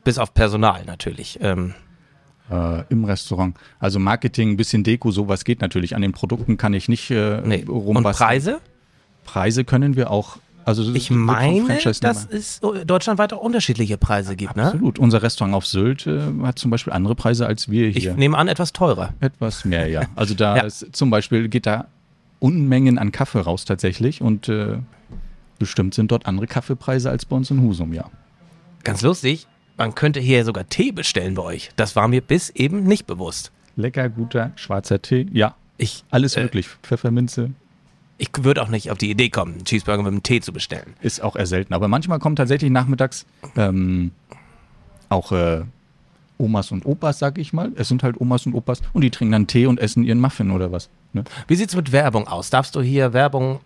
[0.04, 1.38] Bis auf Personal natürlich.
[1.42, 1.74] Ähm,
[2.50, 3.56] Äh, Im Restaurant.
[3.78, 5.96] Also Marketing, ein bisschen Deko, sowas geht natürlich.
[5.96, 7.62] An den Produkten kann ich nicht äh, nee.
[7.64, 8.28] Und rumbasteln.
[8.28, 8.60] Preise?
[9.24, 10.36] Preise können wir auch.
[10.66, 14.64] Also Ich meine, dass es deutschlandweit auch unterschiedliche Preise gibt, ne?
[14.66, 14.98] Absolut.
[14.98, 18.12] Unser Restaurant auf Sylt äh, hat zum Beispiel andere Preise als wir Ich hier.
[18.14, 19.14] nehme an, etwas teurer.
[19.20, 20.02] Etwas mehr, ja.
[20.14, 20.62] Also da Ja.
[20.64, 21.86] ist zum Beispiel geht da
[22.40, 24.76] Unmengen an Kaffee raus tatsächlich und äh,
[25.58, 28.04] bestimmt sind dort andere Kaffeepreise als bei uns in Husum, ja.
[28.84, 31.70] Ganz lustig, man könnte hier sogar Tee bestellen bei euch.
[31.76, 33.52] Das war mir bis eben nicht bewusst.
[33.76, 35.54] Lecker, guter, schwarzer Tee, ja.
[35.78, 36.42] Ich, Alles Äh.
[36.44, 36.68] möglich.
[36.82, 37.50] Pfefferminze
[38.16, 40.94] ich würde auch nicht auf die Idee kommen, einen Cheeseburger mit einem Tee zu bestellen.
[41.02, 41.74] ist auch eher selten.
[41.74, 44.12] Aber manchmal kommen tatsächlich nachmittags ähm,
[45.08, 45.62] auch äh,
[46.38, 47.72] Omas und Opas, sag ich mal.
[47.74, 50.52] Es sind halt Omas und Opas und die trinken dann Tee und essen ihren Muffin
[50.52, 50.88] oder was.
[51.12, 51.24] Ne?
[51.48, 52.50] Wie sieht's mit Werbung aus?
[52.50, 53.58] Darfst du hier Werbung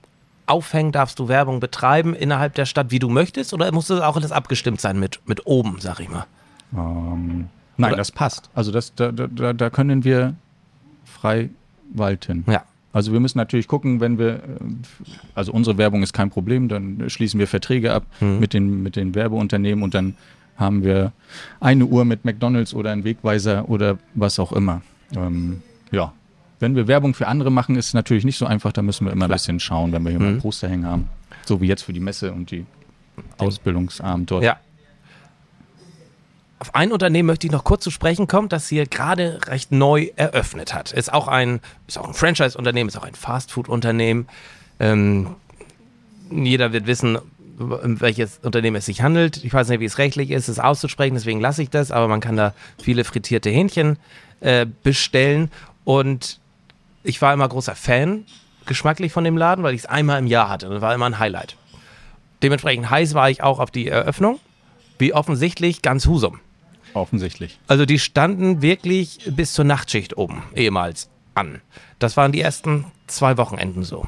[0.49, 0.93] aufhängen?
[0.93, 3.53] Darfst du Werbung betreiben innerhalb der Stadt, wie du möchtest?
[3.55, 6.27] Oder muss das auch alles abgestimmt sein mit, mit oben, sag ich mal?
[6.75, 8.51] Ähm, nein, Oder- das passt.
[8.55, 10.35] Also das, da, da, da können wir
[11.05, 11.51] frei
[11.93, 12.45] walten.
[12.47, 12.63] Ja.
[12.93, 14.41] Also wir müssen natürlich gucken, wenn wir, äh,
[15.35, 18.39] also unsere Werbung ist kein Problem, dann schließen wir Verträge ab Mhm.
[18.41, 20.15] mit, den, mit den Werbeunternehmen und dann
[20.57, 21.13] haben wir
[21.61, 24.83] eine Uhr mit McDonalds oder einen Wegweiser oder was auch immer.
[25.15, 26.13] Ähm, ja,
[26.61, 29.13] wenn wir Werbung für andere machen, ist es natürlich nicht so einfach, da müssen wir
[29.13, 30.37] immer ein bisschen schauen, wenn wir hier mal Mhm.
[30.39, 31.09] ein Poster hängen haben.
[31.47, 32.67] So wie jetzt für die Messe und die
[33.39, 34.45] Ausbildungsabend dort.
[34.45, 34.59] Ja.
[36.61, 40.09] Auf ein Unternehmen möchte ich noch kurz zu sprechen kommen, das hier gerade recht neu
[40.17, 40.91] eröffnet hat.
[40.93, 44.27] Ist auch ein, ist auch ein Franchise-Unternehmen, ist auch ein Fastfood-Unternehmen.
[44.81, 45.37] Ähm,
[46.31, 47.17] jeder wird wissen,
[47.59, 49.45] um welches Unternehmen es sich handelt.
[49.45, 52.21] Ich weiß nicht, wie es rechtlich ist, es auszusprechen, deswegen lasse ich das, aber man
[52.21, 53.97] kann da viele frittierte Hähnchen
[54.41, 55.51] äh, bestellen.
[55.85, 56.41] Und
[57.09, 58.27] ich war immer großer Fan,
[58.67, 60.69] geschmacklich von dem Laden, weil ich es einmal im Jahr hatte.
[60.69, 61.57] Das war immer ein Highlight.
[62.43, 64.39] Dementsprechend heiß war ich auch auf die Eröffnung.
[64.99, 66.41] Wie offensichtlich ganz Husum.
[66.93, 67.59] Offensichtlich.
[67.67, 71.63] Also die standen wirklich bis zur Nachtschicht oben, ehemals an.
[71.99, 74.07] Das waren die ersten zwei Wochenenden so.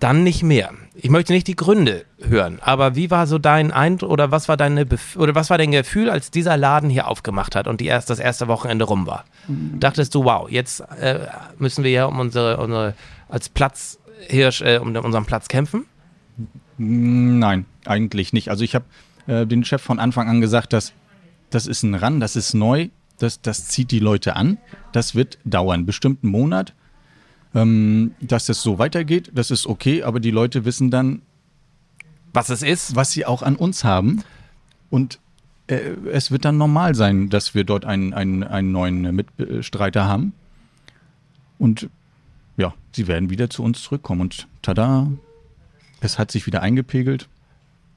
[0.00, 0.72] Dann nicht mehr.
[0.94, 4.56] Ich möchte nicht die Gründe hören, aber wie war so dein Eindruck oder was war
[4.56, 7.86] deine Bef oder was war dein Gefühl, als dieser Laden hier aufgemacht hat und die
[7.86, 9.24] erst das erste Wochenende rum war?
[9.48, 11.26] Dachtest du, wow, jetzt äh,
[11.58, 12.94] müssen wir ja um unsere, unsere
[13.28, 15.84] als Platzhirsch äh, um unseren Platz kämpfen?
[16.78, 18.48] Nein, eigentlich nicht.
[18.48, 18.86] Also ich habe
[19.26, 20.92] äh, den Chef von Anfang an gesagt, dass
[21.50, 24.58] das ist ein Ran, das ist neu, das, das zieht die Leute an.
[24.92, 26.74] Das wird dauern, bestimmt einen Monat.
[27.54, 31.22] Ähm, dass das so weitergeht, das ist okay, aber die Leute wissen dann,
[32.32, 32.94] was es ist.
[32.94, 34.22] Was sie auch an uns haben.
[34.88, 35.18] Und
[35.66, 35.80] äh,
[36.12, 40.32] es wird dann normal sein, dass wir dort einen, einen, einen neuen Mitstreiter haben.
[41.58, 41.88] Und
[42.56, 44.20] ja, sie werden wieder zu uns zurückkommen.
[44.20, 45.08] Und tada,
[46.00, 47.28] es hat sich wieder eingepegelt.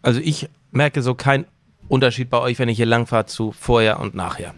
[0.01, 1.45] Also ich merke so keinen
[1.87, 4.53] Unterschied bei euch, wenn ich hier langfahre zu vorher und nachher.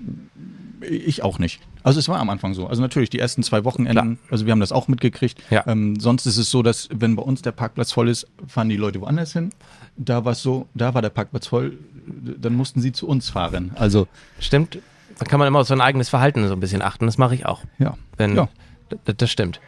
[0.81, 1.61] Ich auch nicht.
[1.85, 2.65] Also es war am Anfang so.
[2.65, 5.39] Also natürlich die ersten zwei Wochenenden, also wir haben das auch mitgekriegt.
[5.51, 5.63] Ja.
[5.67, 8.75] Ähm, sonst ist es so, dass wenn bei uns der Parkplatz voll ist, fahren die
[8.75, 9.51] Leute woanders hin.
[9.95, 13.71] Da war es so, da war der Parkplatz voll, dann mussten sie zu uns fahren.
[13.75, 14.07] Also
[14.39, 14.79] Stimmt.
[15.19, 17.05] Da kann man immer auf sein eigenes Verhalten so ein bisschen achten.
[17.05, 17.61] Das mache ich auch.
[17.77, 17.95] ja.
[18.17, 18.49] Wenn, ja.
[19.03, 19.61] das stimmt.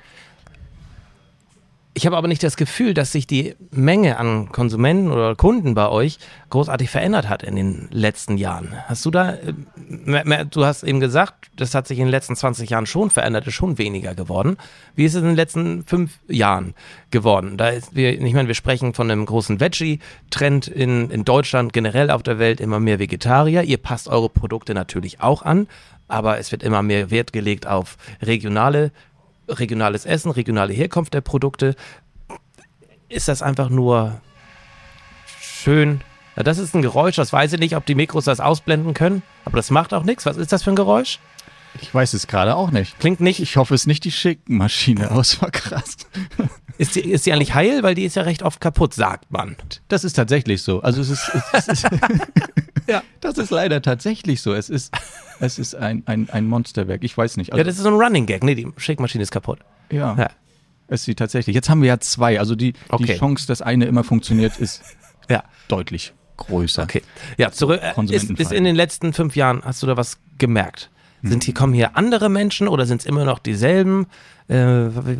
[1.97, 5.89] Ich habe aber nicht das Gefühl, dass sich die Menge an Konsumenten oder Kunden bei
[5.89, 6.19] euch
[6.51, 8.71] großartig verändert hat in den letzten Jahren.
[8.85, 12.69] Hast du da, äh, du hast eben gesagt, das hat sich in den letzten 20
[12.69, 14.57] Jahren schon verändert, ist schon weniger geworden.
[14.93, 16.75] Wie ist es in den letzten fünf Jahren
[17.09, 17.57] geworden?
[17.57, 22.11] Da ist, wir, ich meine, wir sprechen von einem großen Veggie-Trend in, in Deutschland, generell
[22.11, 23.63] auf der Welt, immer mehr Vegetarier.
[23.63, 25.65] Ihr passt eure Produkte natürlich auch an,
[26.07, 28.91] aber es wird immer mehr Wert gelegt auf regionale
[29.47, 31.75] regionales Essen, regionale Herkunft der Produkte.
[33.09, 34.21] Ist das einfach nur
[35.39, 36.01] schön?
[36.35, 39.23] Ja, das ist ein Geräusch, das weiß ich nicht, ob die Mikros das ausblenden können,
[39.45, 40.25] aber das macht auch nichts.
[40.25, 41.19] Was ist das für ein Geräusch?
[41.81, 42.99] Ich weiß es gerade auch nicht.
[42.99, 43.39] Klingt nicht.
[43.39, 45.97] Ich hoffe, es ist nicht die Schickmaschine aus war krass.
[46.77, 47.83] Ist die, ist die eigentlich heil?
[47.83, 49.55] Weil die ist ja recht oft kaputt, sagt man.
[49.87, 50.81] Das ist tatsächlich so.
[50.81, 51.87] Also es ist, es ist
[52.93, 53.03] Ja.
[53.21, 54.53] das ist leider tatsächlich so.
[54.53, 54.93] Es ist,
[55.39, 57.03] es ist ein, ein, ein Monsterwerk.
[57.03, 57.51] Ich weiß nicht.
[57.51, 58.43] Also, Ja, das ist so ein Running Gag.
[58.43, 59.59] Nee, die Shake-Maschine ist kaputt.
[59.91, 60.29] ja, Ja.
[60.87, 61.53] es ist sie tatsächlich.
[61.53, 62.39] Jetzt haben wir ja zwei.
[62.39, 63.05] Also die, Okay.
[63.05, 64.81] die Chance, dass eine immer funktioniert, ist
[65.29, 65.43] Ja.
[65.67, 66.83] deutlich größer.
[66.83, 67.01] Okay.
[67.37, 67.81] Ja, zurück.
[67.81, 70.89] Äh, ist, ist in den letzten fünf Jahren, hast du da was gemerkt?
[71.23, 74.05] Sind hier, kommen hier andere Menschen oder sind es immer noch dieselben?
[74.49, 74.55] Äh,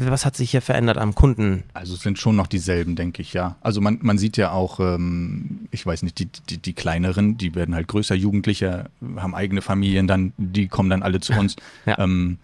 [0.10, 1.64] was hat sich hier verändert am Kunden?
[1.74, 3.58] Also es sind schon noch dieselben, denke ich, ja.
[3.60, 7.54] Also man, man sieht ja auch, ähm, ich weiß nicht, die, die, die kleineren, die
[7.54, 11.58] werden halt größer, Jugendliche, haben eigene Familien, dann, die kommen dann alle zu uns.
[11.86, 12.00] Ja.
[12.00, 12.38] ähm,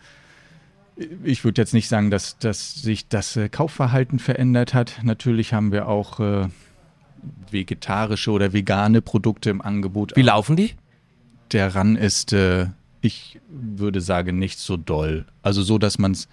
[1.23, 4.99] ich würde jetzt nicht sagen, dass, dass sich das äh, Kaufverhalten verändert hat.
[5.03, 6.47] Natürlich haben wir auch äh,
[7.49, 10.15] vegetarische oder vegane Produkte im Angebot.
[10.15, 10.73] Wie laufen die?
[11.51, 12.67] Der Ran ist, äh,
[13.01, 15.25] ich würde sagen, nicht so doll.
[15.41, 16.27] Also so, dass man es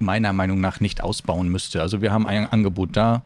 [0.00, 1.80] meiner Meinung nach nicht ausbauen müsste.
[1.80, 3.22] Also wir haben ein Angebot da,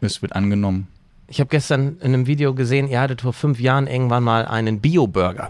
[0.00, 0.88] es wird angenommen.
[1.28, 4.80] Ich habe gestern in einem Video gesehen, ihr hattet vor fünf Jahren irgendwann mal einen
[4.80, 5.48] Bio-Burger.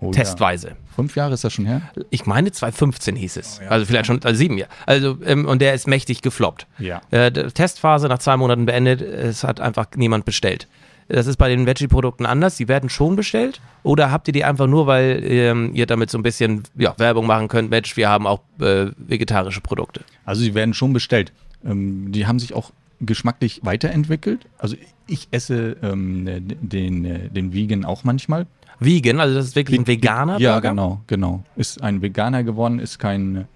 [0.00, 0.68] Oh, Testweise.
[0.68, 0.74] Ja.
[0.96, 1.82] Fünf Jahre ist das schon her?
[2.10, 3.60] Ich meine 2015 hieß es.
[3.68, 4.70] Also vielleicht schon also sieben Jahre.
[4.84, 6.66] Also, ähm, und der ist mächtig gefloppt.
[6.78, 7.00] Ja.
[7.10, 9.00] Äh, Testphase nach zwei Monaten beendet.
[9.00, 10.66] Es hat einfach niemand bestellt.
[11.08, 12.56] Das ist bei den Veggie-Produkten anders.
[12.56, 13.60] Die werden schon bestellt.
[13.82, 17.26] Oder habt ihr die einfach nur, weil ähm, ihr damit so ein bisschen ja, Werbung
[17.26, 17.70] machen könnt?
[17.70, 20.02] Mensch, wir haben auch äh, vegetarische Produkte.
[20.24, 21.32] Also sie werden schon bestellt.
[21.64, 24.46] Ähm, die haben sich auch geschmacklich weiterentwickelt.
[24.58, 26.24] Also ich esse ähm,
[26.60, 28.46] den, äh, den Vegan auch manchmal.
[28.78, 30.70] Vegan, also das ist wirklich ein veganer Ja, Burger?
[30.70, 31.44] genau, genau.
[31.56, 33.46] Ist ein Veganer geworden, ist kein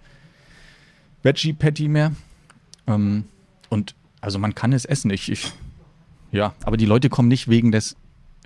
[1.23, 2.13] Veggie-Patty mehr.
[2.87, 3.25] Ähm,
[3.69, 5.11] und also man kann es essen.
[5.11, 5.53] Ich, ich,
[6.33, 7.97] ja, aber die Leute kommen nicht wegen des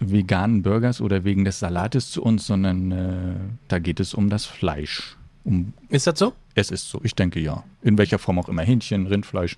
[0.00, 3.34] veganen Burgers oder wegen des Salates zu uns, sondern äh,
[3.68, 5.16] da geht es um das Fleisch.
[5.44, 6.32] Um, Ist das so?
[6.54, 7.64] es ist so, ich denke ja.
[7.82, 8.62] In welcher Form auch immer.
[8.62, 9.56] Hähnchen, Rindfleisch.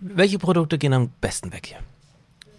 [0.00, 1.78] Welche Produkte gehen am besten weg hier?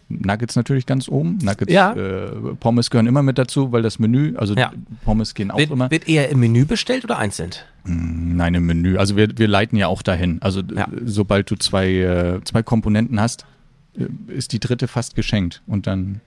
[0.09, 1.37] Nuggets natürlich ganz oben.
[1.41, 1.93] Nuggets, Ja.
[1.93, 4.71] äh, Pommes gehören immer mit dazu, weil das Menü, also Ja.
[5.03, 5.89] Pommes gehen auch Wird, immer.
[5.91, 7.51] wird eher im Menü bestellt oder einzeln?
[7.85, 8.97] Nein, im Menü.
[8.97, 10.41] Also wir, wir leiten ja auch dahin.
[10.41, 10.87] Also Ja.
[11.05, 13.45] sobald du zwei, äh, zwei Komponenten hast,
[14.27, 15.61] ist die dritte fast geschenkt.
[15.67, 16.21] Und dann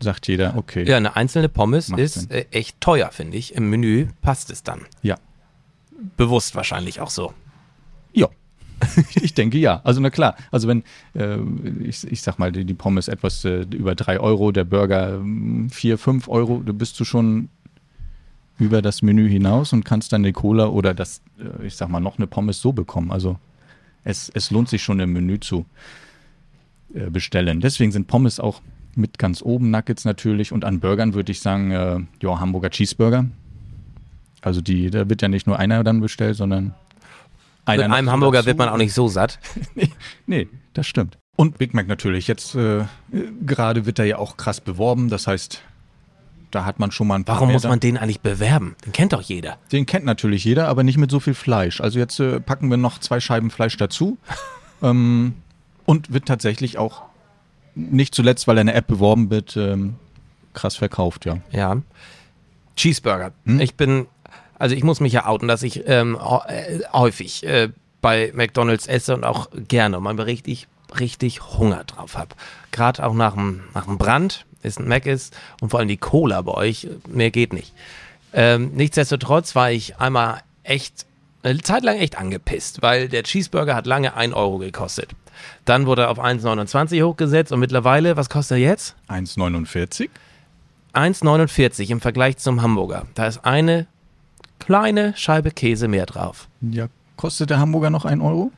[0.00, 0.84] sagt jeder, okay.
[0.84, 2.30] Ja, eine einzelne Pommes ist Sinn.
[2.30, 3.54] äh, echt teuer, finde ich.
[3.54, 4.82] Im Menü passt es dann.
[5.02, 5.16] Ja.
[6.16, 7.32] Bewusst wahrscheinlich auch so.
[8.12, 8.28] Ja.
[9.14, 9.80] ich denke ja.
[9.82, 10.36] Also na klar.
[10.52, 11.38] Also wenn, äh,
[11.82, 15.70] ich, ich sag mal, die, die Pommes etwas äh, über drei Euro, der Burger ähm,
[15.70, 17.48] vier, fünf Euro, du bist du schon
[18.58, 22.00] über das Menü hinaus und kannst dann eine Cola oder das, äh, ich sag mal,
[22.00, 23.10] noch eine Pommes so bekommen.
[23.10, 23.38] Also
[24.04, 25.64] es, es lohnt sich schon im Menü zu
[26.94, 27.60] äh, bestellen.
[27.60, 28.62] Deswegen sind Pommes auch
[28.96, 33.26] mit ganz oben, Nuggets natürlich und an Burgern würde ich sagen, äh, ja, Hamburger Cheeseburger.
[34.40, 36.74] Also die, da wird ja nicht nur einer dann bestellt, sondern
[37.64, 38.46] einer Mit einem Hamburger dazu.
[38.48, 39.38] wird man auch nicht so satt.
[40.26, 41.18] Nee, das stimmt.
[41.36, 42.28] Und Big Mac natürlich.
[42.28, 42.84] Jetzt äh,
[43.44, 45.08] gerade wird er ja auch krass beworben.
[45.08, 45.62] Das heißt,
[46.50, 48.76] da hat man schon mal ein paar Warum muss man den eigentlich bewerben?
[48.86, 49.58] Den kennt doch jeder.
[49.72, 51.80] Den kennt natürlich jeder, aber nicht mit so viel Fleisch.
[51.80, 54.18] Also jetzt äh, packen wir noch zwei Scheiben Fleisch dazu.
[54.82, 55.34] ähm,
[55.86, 57.02] und wird tatsächlich auch
[57.74, 59.96] nicht zuletzt, weil in der App beworben wird, ähm,
[60.52, 61.38] krass verkauft, ja.
[61.50, 61.82] Ja.
[62.76, 63.32] Cheeseburger.
[63.44, 63.60] Hm?
[63.60, 64.06] Ich bin,
[64.58, 67.70] also ich muss mich ja outen, dass ich ähm, äh, häufig äh,
[68.00, 69.98] bei McDonalds esse und auch gerne.
[69.98, 70.68] Und man berichtet, ich
[70.98, 72.34] richtig Hunger drauf habe.
[72.70, 75.96] Gerade auch nach dem, nach dem Brand, ist ein Mac ist und vor allem die
[75.96, 77.72] Cola bei euch, mehr geht nicht.
[78.32, 81.06] Ähm, nichtsdestotrotz war ich einmal echt,
[81.42, 85.10] eine Zeit lang echt angepisst, weil der Cheeseburger hat lange 1 Euro gekostet.
[85.64, 88.94] Dann wurde er auf 1,29 hochgesetzt und mittlerweile, was kostet er jetzt?
[89.08, 90.08] 1,49?
[90.94, 93.06] 1,49 im Vergleich zum Hamburger.
[93.14, 93.86] Da ist eine
[94.58, 96.48] kleine Scheibe Käse mehr drauf.
[96.60, 98.52] Ja, kostet der Hamburger noch 1 Euro?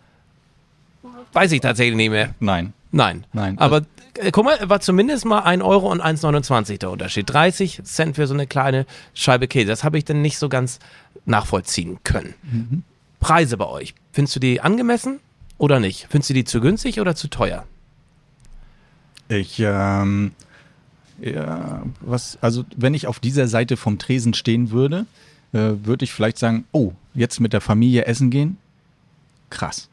[1.32, 2.34] Weiß ich tatsächlich nicht mehr.
[2.40, 2.72] Nein.
[2.92, 3.26] Nein.
[3.32, 3.58] Nein.
[3.58, 3.82] Aber
[4.14, 7.28] äh, guck mal, war zumindest mal 1 Euro und 1,29 der Unterschied.
[7.28, 9.66] 30 Cent für so eine kleine Scheibe Käse.
[9.66, 10.78] Das habe ich dann nicht so ganz
[11.24, 12.34] nachvollziehen können.
[12.42, 12.82] Mhm.
[13.20, 13.94] Preise bei euch.
[14.12, 15.20] Findest du die angemessen
[15.58, 16.06] oder nicht?
[16.10, 17.64] Findest du die zu günstig oder zu teuer?
[19.28, 20.32] Ich, ähm,
[21.20, 25.06] ja, was, also wenn ich auf dieser Seite vom Tresen stehen würde,
[25.52, 28.58] äh, würde ich vielleicht sagen, oh, jetzt mit der Familie essen gehen?
[29.50, 29.88] Krass.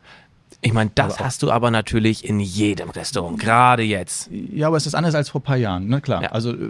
[0.61, 4.29] Ich meine, das hast du aber natürlich in jedem Restaurant, gerade jetzt.
[4.31, 5.99] Ja, aber es ist anders als vor ein paar Jahren, ne?
[5.99, 6.23] Klar.
[6.23, 6.31] Ja.
[6.31, 6.69] Also, äh,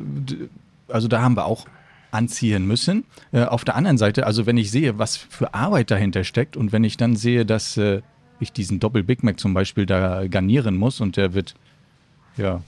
[0.87, 1.67] also da haben wir auch
[2.09, 3.03] anziehen müssen.
[3.31, 6.71] Äh, auf der anderen Seite, also wenn ich sehe, was für Arbeit dahinter steckt und
[6.71, 8.01] wenn ich dann sehe, dass äh,
[8.43, 11.55] ich diesen Doppel Big Mac zum Beispiel da garnieren muss und der wird
[12.37, 12.61] ja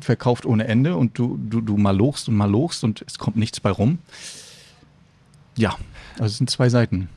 [0.00, 3.70] verkauft ohne Ende und du, du, du malochst und malochst und es kommt nichts bei
[3.70, 3.98] rum.
[5.56, 5.76] Ja,
[6.14, 7.08] also es sind zwei Seiten.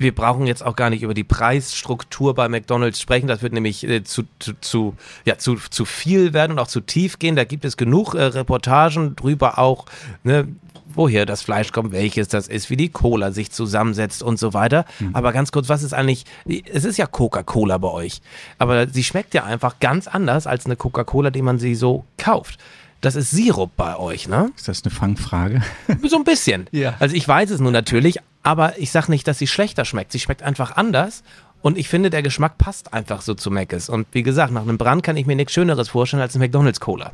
[0.00, 3.26] Wir brauchen jetzt auch gar nicht über die Preisstruktur bei McDonalds sprechen.
[3.26, 6.80] Das wird nämlich äh, zu, zu, zu, ja, zu, zu viel werden und auch zu
[6.80, 7.36] tief gehen.
[7.36, 9.86] Da gibt es genug äh, Reportagen drüber auch,
[10.24, 10.48] ne,
[10.96, 14.86] woher das Fleisch kommt, welches das ist, wie die Cola sich zusammensetzt und so weiter.
[15.12, 18.22] Aber ganz kurz, was ist eigentlich, es ist ja Coca-Cola bei euch,
[18.58, 22.58] aber sie schmeckt ja einfach ganz anders als eine Coca-Cola, die man sie so kauft.
[23.02, 24.50] Das ist Sirup bei euch, ne?
[24.56, 25.62] Ist das eine Fangfrage?
[26.02, 26.66] So ein bisschen.
[26.72, 26.94] Ja.
[26.98, 30.12] Also ich weiß es nun natürlich, aber ich sag nicht, dass sie schlechter schmeckt.
[30.12, 31.24] Sie schmeckt einfach anders.
[31.62, 33.88] Und ich finde, der Geschmack passt einfach so zu Mc's.
[33.88, 36.78] Und wie gesagt, nach einem Brand kann ich mir nichts Schöneres vorstellen als eine McDonalds
[36.78, 37.10] Cola.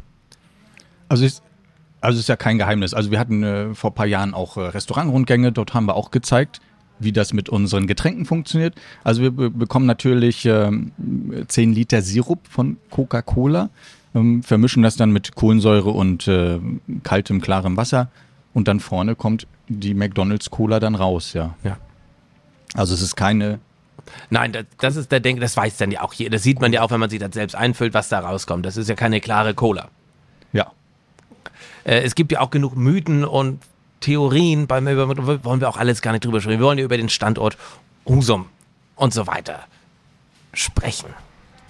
[1.09, 1.43] Also ist,
[2.03, 2.93] also ist ja kein Geheimnis.
[2.93, 5.53] Also wir hatten äh, vor ein paar Jahren auch äh, Restaurantrundgänge.
[5.53, 6.61] Dort haben wir auch gezeigt,
[6.99, 8.75] wie das mit unseren Getränken funktioniert.
[9.03, 10.93] Also wir be bekommen natürlich ähm,
[11.49, 13.71] 10 Liter Sirup von Coca-Cola,
[14.15, 16.61] ähm, vermischen das dann mit Kohlensäure und äh,
[17.05, 18.11] kaltem, klarem Wasser.
[18.53, 19.47] Und dann vorne kommt
[19.81, 21.55] die McDonalds Cola dann raus, ja.
[21.65, 21.77] Ja.
[22.75, 23.59] Also es ist keine,
[24.31, 26.31] Nein, das, das ist der Denk, das weiß dann ja auch jeder.
[26.31, 28.67] Das sieht man ja auch, wenn man sich das selbst einfüllt, was da rauskommt.
[28.67, 29.89] Das ist ja keine klare Cola.
[30.53, 30.73] ja.
[31.85, 33.61] Äh, es gibt ja auch genug Mythen und
[34.01, 36.59] Theorien, beim wollen wir auch alles gar nicht drüber sprechen.
[36.59, 37.57] Wir wollen ja über den Standort
[38.07, 38.47] Husum
[38.97, 39.61] und so weiter
[40.53, 41.09] sprechen.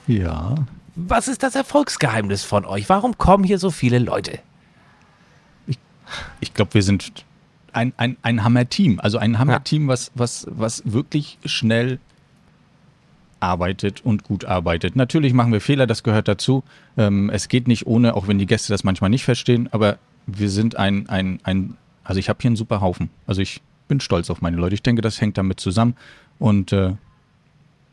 [0.06, 0.54] Ja.
[0.94, 2.88] Was ist das Erfolgsgeheimnis von euch?
[2.88, 4.38] Warum kommen hier so viele Leute?
[6.40, 7.24] ich glaube, wir sind
[7.72, 9.00] ein, ein, ein Hammer-Team.
[9.00, 11.98] Also ein Hammer-Team, was, was, was wirklich schnell
[13.40, 14.94] arbeitet und gut arbeitet.
[14.94, 16.62] Natürlich machen wir Fehler, das gehört dazu.
[16.96, 20.48] Ähm, es geht nicht ohne, auch wenn die Gäste das manchmal nicht verstehen, aber wir
[20.48, 23.10] sind ein, ein, ein also ich habe hier einen super Haufen.
[23.26, 24.74] Also ich bin stolz auf meine Leute.
[24.74, 25.96] Ich denke, das hängt damit zusammen.
[26.38, 26.94] Und äh,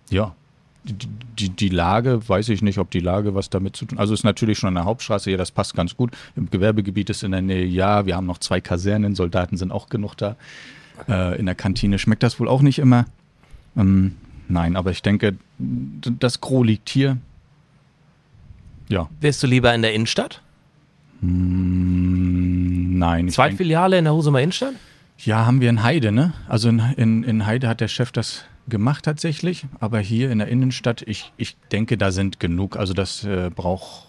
[0.10, 0.36] ja,
[0.84, 4.24] die, die, Lage, weiß ich nicht, ob die Lage was damit zu tun Also ist
[4.24, 6.12] natürlich schon an der Hauptstraße, ja, das passt ganz gut.
[6.36, 9.89] Im Gewerbegebiet ist in der Nähe, ja, wir haben noch zwei Kasernen, Soldaten sind auch
[9.89, 10.36] genug da.
[11.08, 13.06] Äh, in der Kantine schmeckt das wohl auch nicht immer.
[13.78, 14.15] Ähm,
[14.48, 17.18] nein, aber ich denke, das Gros liegt hier.
[18.88, 20.42] Ja, Wärst du lieber in der Innenstadt?
[21.22, 23.28] nein.
[23.28, 24.74] Ich denke, Zweitfiliale in der Husumer Innenstadt?
[25.26, 26.34] ja, haben wir in Heide, ne?
[26.48, 30.47] Also in, in, in Heide hat der Chef das gemacht tatsächlich, aber hier in der
[30.47, 32.77] Innenstadt, ich, ich denke, da sind genug.
[32.77, 34.08] Also das äh, braucht,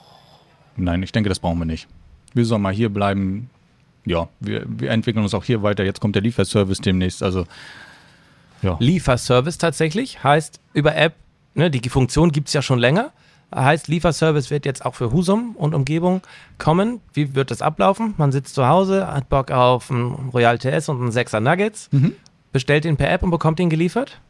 [0.76, 1.88] nein, ich denke, das brauchen wir nicht.
[2.34, 3.50] Wir sollen mal hier bleiben.
[4.06, 5.84] Ja, wir, wir entwickeln uns auch hier weiter.
[5.84, 7.22] Jetzt kommt der Lieferservice demnächst.
[7.22, 7.46] Also
[8.62, 11.14] ja, Lieferservice tatsächlich heißt über App,
[11.54, 13.12] ne, die Funktion gibt es ja schon länger.
[13.54, 16.22] Heißt, Lieferservice wird jetzt auch für Husum und Umgebung
[16.58, 17.00] kommen.
[17.12, 18.14] Wie wird das ablaufen?
[18.16, 21.90] Man sitzt zu Hause, hat Bock auf ein Royal TS und einen 6er Nuggets,
[22.52, 24.20] bestellt ihn per App und bekommt ihn geliefert?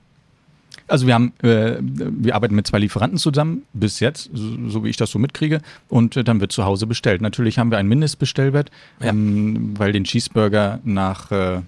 [0.90, 4.88] Also wir haben, äh, wir arbeiten mit zwei Lieferanten zusammen, bis jetzt, so, so wie
[4.88, 7.20] ich das so mitkriege, und äh, dann wird zu Hause bestellt.
[7.22, 9.10] Natürlich haben wir einen Mindestbestellwert, Ja.
[9.10, 11.60] ähm, weil den Cheeseburger nach äh,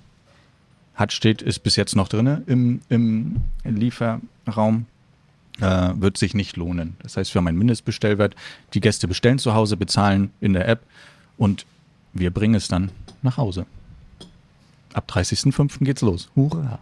[0.95, 4.87] hat steht, ist bis jetzt noch drin im, im Lieferraum.
[5.61, 6.97] Äh, wird sich nicht lohnen.
[7.03, 8.35] Das heißt, wir haben einen Mindestbestellwert.
[8.73, 10.81] Die Gäste bestellen zu Hause, bezahlen in der App
[11.37, 11.67] und
[12.15, 13.67] wir bringen es dann nach Hause.
[14.95, 15.85] Ab 30.05.
[15.85, 16.31] geht's los.
[16.35, 16.79] Hurra!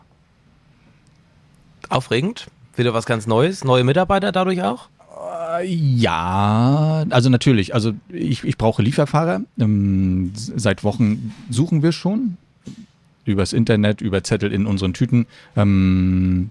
[1.90, 2.46] Aufregend?
[2.76, 3.64] Wieder was ganz Neues?
[3.64, 4.88] Neue Mitarbeiter dadurch auch?
[5.64, 7.74] Ja, also natürlich.
[7.74, 9.42] Also ich, ich brauche Lieferfahrer.
[9.58, 12.36] Ähm, seit Wochen suchen wir schon.
[13.24, 15.26] Übers Internet, über Zettel in unseren Tüten.
[15.56, 16.50] Ähm,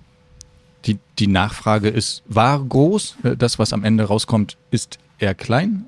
[0.86, 3.18] die, die Nachfrage ist, war groß.
[3.24, 5.86] Äh, Das, was am Ende rauskommt, ist eher klein.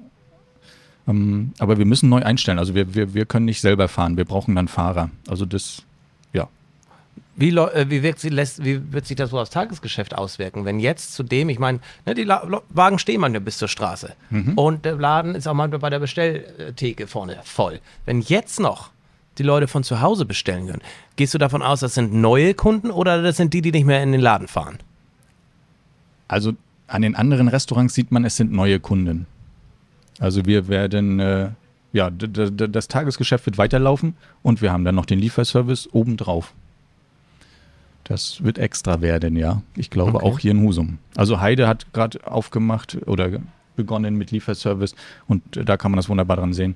[1.08, 2.60] Ähm, aber wir müssen neu einstellen.
[2.60, 4.18] Also wir, wir, wir können nicht selber fahren.
[4.18, 5.12] Wir brauchen dann Fahrer.
[5.28, 5.84] Also das.
[7.41, 10.63] Wie, äh, wie, wirkt sie, lässt, wie wird sich das so aufs Tagesgeschäft auswirken?
[10.63, 14.13] Wenn jetzt zudem, ich meine, ne, die La Wagen stehen manchmal bis zur Straße
[14.56, 17.80] und der Laden ist auch manchmal bei der Bestelltheke vorne voll.
[18.06, 18.91] Wenn jetzt noch
[19.39, 20.84] die Leute von zu Hause bestellen können,
[21.15, 24.04] gehst du davon aus, das sind neue Kunden oder das sind die, die nicht mehr
[24.04, 24.77] in den Laden fahren?
[26.27, 26.54] Also
[26.86, 29.25] an den anderen Restaurants sieht man, es sind neue Kunden.
[30.19, 31.49] Also wir werden, äh,
[31.91, 36.54] ja, das Tagesgeschäft wird weiterlaufen und wir haben dann noch den Lieferservice obendrauf.
[38.04, 39.62] Das wird extra werden, ja.
[39.76, 40.26] Ich glaube Okay.
[40.26, 40.98] auch hier in Husum.
[41.16, 43.30] Also Heide hat gerade aufgemacht oder
[43.76, 44.96] begonnen mit Lieferservice
[45.28, 46.76] und äh, da kann man das wunderbar dran sehen.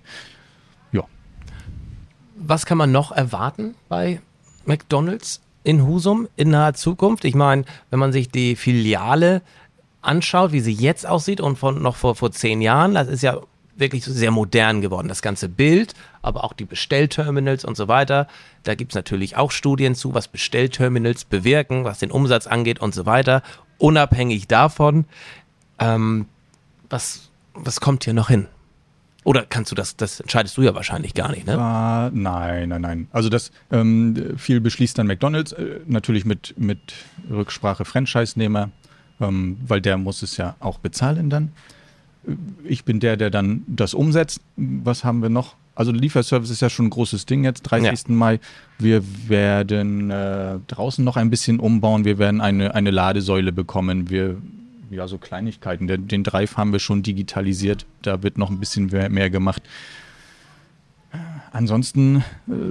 [0.92, 1.04] Ja.
[2.38, 4.22] Was kann man noch erwarten bei
[4.66, 7.26] McDonald's in Husum in naher Zukunft?
[7.26, 9.42] Ich meine, wenn man sich die Filiale
[10.02, 13.40] anschaut, wie sie jetzt aussieht und von noch vor, vor zehn Jahren, das ist ja
[13.78, 18.28] wirklich sehr modern geworden, das ganze Bild, aber auch die Bestellterminals und so weiter.
[18.64, 22.94] Da gibt es natürlich auch Studien zu, was Bestellterminals bewirken, was den Umsatz angeht und
[22.94, 23.44] so weiter.
[23.78, 25.06] Unabhängig davon,
[25.80, 26.28] ähm,
[26.90, 28.48] was, was kommt hier noch hin?
[29.26, 31.58] Oder kannst du das, das entscheidest du ja wahrscheinlich gar nicht, ne?
[31.58, 33.08] Ah, nein, nein, nein.
[33.12, 36.94] Also das ähm, viel beschließt dann McDonalds, äh, natürlich mit, mit
[37.30, 38.70] Rücksprache Franchise-Nehmer,
[39.20, 41.52] ähm, weil der muss es ja auch bezahlen dann.
[42.64, 44.42] Ich bin der, der dann das umsetzt.
[44.56, 45.56] Was haben wir noch?
[45.76, 48.08] Also Lieferservice ist ja schon ein großes Ding jetzt, 30.
[48.10, 48.40] Mai.
[48.80, 52.06] Wir werden äh, draußen noch ein bisschen umbauen.
[52.06, 54.10] Wir werden eine, eine Ladesäule bekommen.
[54.10, 54.38] Wir,
[54.90, 55.88] ja, so Kleinigkeiten.
[55.88, 57.86] Den, den Drive haben wir schon digitalisiert.
[58.02, 59.62] Da wird noch ein bisschen mehr, mehr gemacht.
[61.52, 62.22] Ansonsten äh,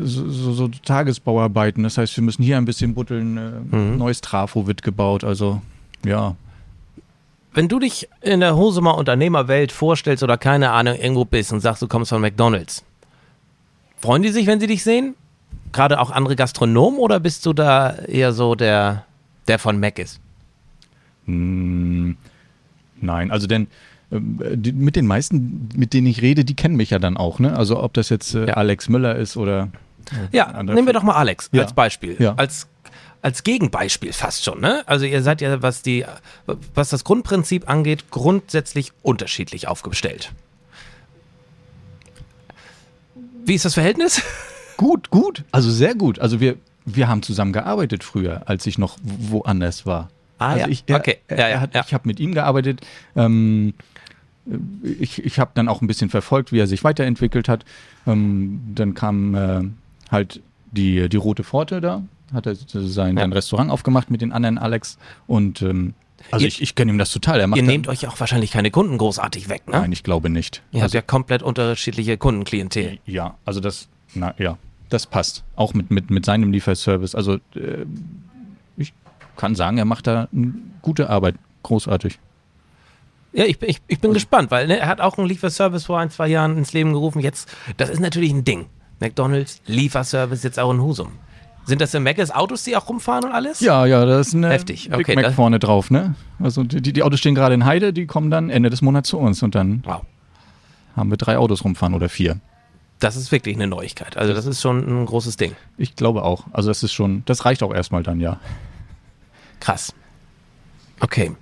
[0.03, 1.83] so, so, so Tagesbauarbeiten.
[1.83, 3.37] Das heißt, wir müssen hier ein bisschen butteln.
[3.37, 5.25] Äh, Neues Trafo wird gebaut.
[5.25, 5.61] Also
[6.05, 6.37] ja,
[7.55, 11.81] Wenn du dich in der Husumer Unternehmerwelt vorstellst oder keine Ahnung irgendwo bist und sagst,
[11.83, 12.85] du kommst von McDonalds,
[13.99, 15.14] freuen die sich, wenn sie dich sehen?
[15.73, 19.05] Gerade auch andere Gastronomen oder bist du da eher so der,
[19.49, 20.21] der von Mac ist?
[21.27, 22.17] Nein,
[23.31, 23.69] also denn
[24.12, 24.38] ähm,
[24.75, 27.38] mit den meisten, mit denen ich rede, die kennen mich ja dann auch.
[27.38, 27.57] Ne?
[27.57, 28.55] Also ob das jetzt äh, Ja.
[28.55, 29.69] Alex Müller ist oder
[30.33, 31.62] Ja, nehmen wir doch mal Alex Ja.
[31.62, 32.17] als Beispiel.
[32.19, 32.35] Ja.
[32.37, 32.67] Als,
[33.24, 34.82] als Gegenbeispiel fast schon, ne?
[34.87, 36.04] Also ihr seid ja, was die,
[36.74, 40.30] was das Grundprinzip angeht, grundsätzlich unterschiedlich aufgestellt.
[43.46, 44.22] Wie ist das Verhältnis?
[44.76, 46.18] gut, gut, also sehr gut.
[46.18, 50.10] Also wir, wir haben zusammen gearbeitet früher, als ich noch wo- woanders war.
[50.38, 50.68] Ah, also ja.
[50.68, 51.18] ich, er, Okay.
[51.30, 51.82] Ja, ja, er hat, ja.
[51.87, 52.82] Ich habe mit ihm gearbeitet.
[53.16, 53.72] Ähm,
[54.82, 57.64] ich ich habe dann auch ein bisschen verfolgt, wie er sich weiterentwickelt hat.
[58.06, 59.62] Ähm, dann kam äh,
[60.10, 62.02] halt die, die Rote Pforte da,
[62.35, 63.23] hat er sein, Ja.
[63.23, 64.99] sein Restaurant aufgemacht mit den anderen Alex.
[65.27, 65.94] Und ähm,
[66.31, 67.40] also ich, ich kenne ihm das total.
[67.40, 69.81] Er macht Ihr nehmt euch auch wahrscheinlich keine Kunden großartig weg, ne?
[69.81, 70.62] Nein, ich glaube nicht.
[70.73, 72.99] Ihr habt ja komplett unterschiedliche Kundenklientel.
[73.05, 74.57] Ja, also das, na ja,
[74.88, 75.44] das passt.
[75.57, 77.14] Auch mit, mit, mit seinem Lieferservice.
[77.14, 77.85] Also äh,
[78.77, 78.92] ich
[79.37, 81.35] kann sagen, er macht da eine gute Arbeit.
[81.62, 82.18] Großartig.
[83.33, 85.99] Ja, ich, bin- ich, ich bin gespannt, weil ne, er hat auch einen Lieferservice vor
[85.99, 87.20] ein, zwei Jahren ins Leben gerufen.
[87.20, 88.66] Jetzt, das ist natürlich ein Ding.
[89.01, 91.12] McDonalds, Lieferservice jetzt auch in Husum.
[91.66, 93.61] Sind das im Mc's Autos, die auch rumfahren und alles?
[93.61, 96.14] Ja, ja, das ist eine Heftig, Big okay, Mac vorne drauf, ne?
[96.38, 99.18] Also die, die Autos stehen gerade in Heide, die kommen dann Ende des Monats zu
[99.18, 100.03] uns und dann Wow.
[100.96, 102.38] haben wir drei Autos rumfahren oder vier.
[103.00, 104.16] Das ist wirklich eine Neuigkeit.
[104.16, 105.57] Also das ist schon ein großes Ding.
[105.79, 106.44] Ich glaube auch.
[106.53, 108.38] Also das ist schon, das reicht auch erstmal dann, ja.
[109.61, 109.94] Krass.
[111.00, 111.33] Okay.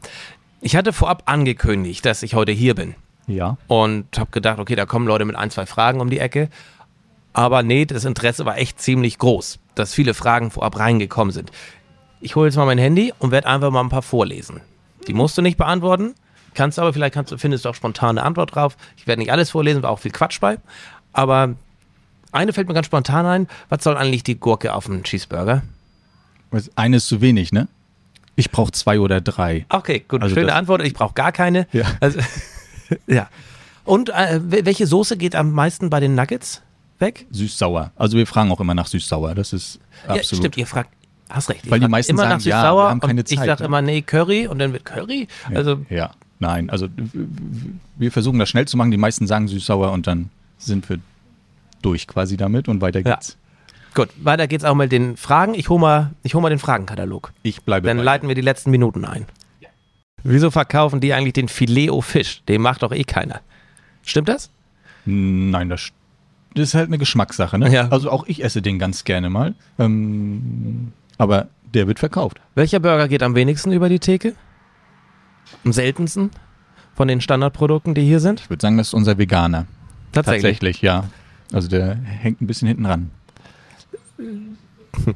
[0.61, 2.95] Ich hatte vorab angekündigt, dass ich heute hier bin.
[3.29, 3.57] Ja.
[3.69, 6.49] und habe gedacht, okay, da kommen Leute mit ein, zwei Fragen um die Ecke.
[7.33, 11.51] Aber nee, das Interesse war echt ziemlich groß, dass viele Fragen vorab reingekommen sind.
[12.21, 14.61] Ich hole jetzt mal mein Handy und werde einfach mal ein paar vorlesen.
[15.09, 16.15] Die musst du nicht beantworten,
[16.55, 18.77] kannst aber, vielleicht kannst findest du auch spontan eine Antwort drauf.
[18.97, 20.59] Ich werde nicht alles vorlesen, war auch viel Quatsch bei.
[21.13, 21.55] Aber
[22.31, 23.49] eine fällt mir ganz spontan ein.
[23.69, 25.63] Was soll eigentlich die Gurke auf dem Cheeseburger?
[26.77, 27.67] Eine ist zu wenig, ne?
[28.37, 29.67] Ich brauche zwei oder drei.
[29.69, 30.83] Okay, gut, Also schöne Antwort.
[30.83, 31.67] Ich brauche gar keine.
[31.73, 31.85] Ja.
[32.01, 32.21] Also,
[33.07, 33.29] ja.
[33.85, 36.63] Und äh, wel- welche Soße geht am meisten bei den Nuggets
[37.03, 37.27] weg?
[37.31, 37.93] Süß-sauer.
[37.97, 39.35] Also wir fragen auch immer nach süß-sauer.
[39.35, 40.43] Das ist Ja, absolut.
[40.45, 40.89] stimmt, ihr fragt,
[41.29, 41.71] hast recht.
[41.71, 43.63] Weil die meisten immer sagen, nach ja, Süß-Sauer wir haben keine und ich Zeit, sage
[43.63, 43.67] ne?
[43.67, 45.29] immer, nee, Curry und dann wird Curry.
[45.51, 46.89] Ja, Also, ja, nein, also
[47.97, 48.91] wir versuchen das schnell zu machen.
[48.91, 50.99] Die meisten sagen süß-sauer und dann sind wir
[51.83, 53.15] durch quasi damit und weiter Ja.
[53.17, 53.37] geht's.
[53.95, 55.55] gut, weiter geht's auch mit den Fragen.
[55.55, 57.33] Ich hole mal, ich hol mal den Fragenkatalog.
[57.43, 58.03] Ich bleibe Dann bei.
[58.05, 59.27] leiten wir die letzten Minuten ein.
[60.25, 62.43] Wieso verkaufen die eigentlich den Filet-O-Fisch?
[62.47, 63.41] Den macht doch eh keiner.
[64.05, 64.51] Stimmt das?
[65.05, 65.93] Nein, das, st-
[66.55, 67.59] das ist halt eine Geschmackssache.
[67.59, 67.73] Ne?
[67.73, 67.89] Ja.
[67.89, 69.55] Also auch ich esse den ganz gerne mal.
[69.79, 72.41] Ähm, aber der wird verkauft.
[72.55, 74.35] Welcher Burger geht am wenigsten über die Theke?
[75.65, 76.31] Am seltensten
[76.95, 78.41] von den Standardprodukten, die hier sind?
[78.41, 79.67] Ich würde sagen, das ist unser Veganer.
[80.13, 80.43] Tatsächlich.
[80.43, 81.05] Tatsächlich, ja.
[81.53, 83.11] Also der hängt ein bisschen hinten ran.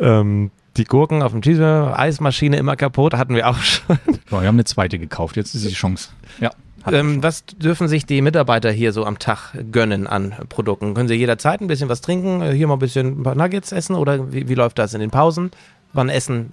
[0.00, 3.96] Ähm, die Gurken auf dem Cheeseburger, Eismaschine immer kaputt, hatten wir auch schon.
[4.28, 6.10] So, wir haben eine zweite gekauft, jetzt ist die Chance.
[6.40, 6.50] Ja.
[6.86, 10.94] Ähm, was dürfen sich die Mitarbeiter hier so am Tag gönnen an Produkten?
[10.94, 13.72] Können sie jederzeit ein bisschen was trinken, äh, hier mal ein bisschen ein paar Nuggets
[13.72, 15.50] essen oder wie, wie läuft das in den Pausen?
[15.92, 16.52] Wann essen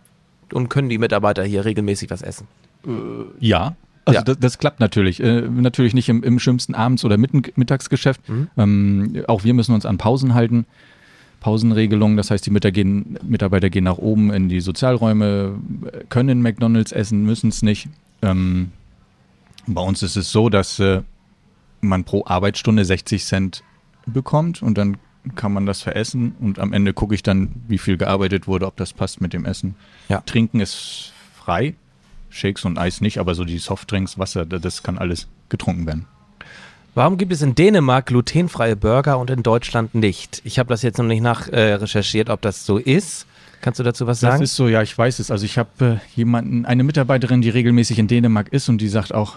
[0.53, 2.47] und können die Mitarbeiter hier regelmäßig was essen?
[3.39, 3.75] Ja.
[4.05, 4.23] Also Ja.
[4.23, 5.21] Das, das klappt natürlich.
[5.21, 8.27] Äh, natürlich nicht im, im schlimmsten Abends- oder Mitten Mittagsgeschäft.
[8.27, 8.47] Mhm.
[8.57, 10.65] Ähm, auch wir müssen uns an Pausen halten.
[11.39, 15.55] Pausenregelung, das heißt, die Mitarbeiter gehen, Mitarbeiter gehen nach oben in die Sozialräume,
[15.91, 17.89] äh, können McDonalds essen, müssen es nicht.
[18.21, 18.71] Ähm,
[19.67, 21.01] bei uns ist es so, dass äh,
[21.81, 23.63] man pro Arbeitsstunde 60 Cent
[24.05, 24.97] bekommt und dann
[25.35, 28.75] kann man das veressen und am Ende gucke ich dann, wie viel gearbeitet wurde, ob
[28.77, 29.75] das passt mit dem Essen.
[30.09, 30.21] Ja.
[30.25, 31.75] Trinken ist frei,
[32.29, 36.05] Shakes und Eis nicht, aber so die Softdrinks, Wasser, da- das kann alles getrunken werden.
[36.95, 40.41] Warum gibt es in Dänemark glutenfreie Burger und in Deutschland nicht?
[40.43, 43.27] Ich habe das jetzt noch nicht nachrecherchiert, äh, recherchiert, ob das so ist.
[43.61, 44.43] Kannst du dazu was Das sagen?
[44.43, 45.29] ist so, ja, ich weiß es.
[45.31, 49.13] Also ich habe äh, jemanden, eine Mitarbeiterin, die regelmäßig in Dänemark ist und die sagt
[49.13, 49.35] auch,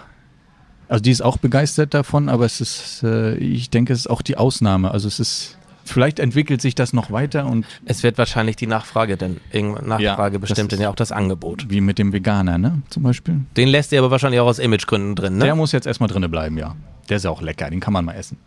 [0.89, 4.23] also die ist auch begeistert davon, aber es ist, äh, ich denke, es ist auch
[4.23, 4.91] die Ausnahme.
[4.91, 9.17] Also es ist, vielleicht entwickelt sich das noch weiter und es wird wahrscheinlich die Nachfrage,
[9.17, 11.67] denn irgendwann Nachfrage Ja, bestimmt dann ja auch das Angebot.
[11.71, 13.41] wie mit dem Veganer, ne, zum Beispiel.
[13.57, 15.45] Den lässt ihr aber wahrscheinlich auch aus Imagegründen drin, ne?
[15.45, 16.75] Der muss jetzt erstmal drinne bleiben, ja.
[17.09, 18.39] Der ist ja auch lecker, den kann man mal essen.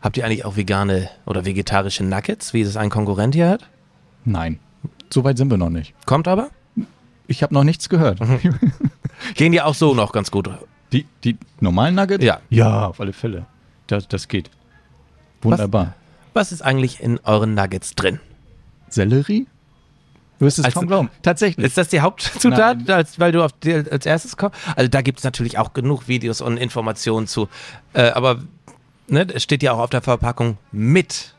[0.00, 3.68] Habt ihr eigentlich auch vegane oder vegetarische Nuggets, wie es ein Konkurrent hier hat?
[4.24, 4.58] Nein,
[5.10, 5.94] so weit sind wir noch nicht.
[6.06, 6.50] Kommt aber?
[7.28, 8.18] Ich habe noch nichts gehört.
[9.36, 10.50] Gehen die auch so noch ganz gut?
[10.92, 12.24] Die, die normalen Nuggets?
[12.24, 12.40] Ja.
[12.50, 13.46] Ja, auf alle Fälle.
[13.86, 14.50] Das, das geht.
[15.40, 15.94] Wunderbar.
[16.34, 18.20] Was ist eigentlich in euren Nuggets drin?
[18.88, 19.46] Sellerie?
[20.38, 21.10] Du wirst es Also- kaum glauben.
[21.22, 21.64] Tatsächlich.
[21.66, 24.56] Ist das die Hauptzutat, als, weil du auf die als erstes kommst?
[24.76, 27.48] Also da gibt es natürlich auch genug Videos und Informationen zu.
[27.92, 28.40] Äh, aber
[29.08, 31.34] ne, es steht ja auch auf der Verpackung mit.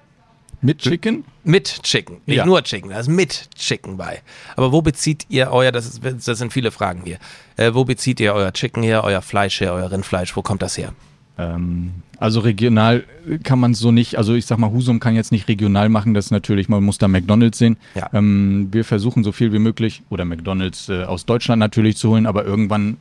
[0.64, 1.26] Mit Chicken?
[1.44, 2.18] Mit Chicken.
[2.26, 2.46] Nicht Ja.
[2.46, 4.22] nur Chicken, da ist mit Chicken bei.
[4.56, 7.18] Aber wo bezieht ihr euer, das, ist, das sind viele Fragen hier,
[7.58, 10.78] äh, wo bezieht ihr euer Chicken her, euer Fleisch her, euer Rindfleisch, wo kommt das
[10.78, 10.94] her?
[11.38, 13.04] Ähm, also regional
[13.44, 16.14] kann man es so nicht, also ich sag mal, Husum kann jetzt nicht regional machen,
[16.14, 17.78] das ist natürlich, man muss da McDonalds sehen.
[17.96, 18.10] Ja.
[18.14, 22.26] Ähm, wir versuchen so viel wie möglich, oder McDonalds äh, aus Deutschland natürlich zu holen,
[22.26, 22.98] aber irgendwann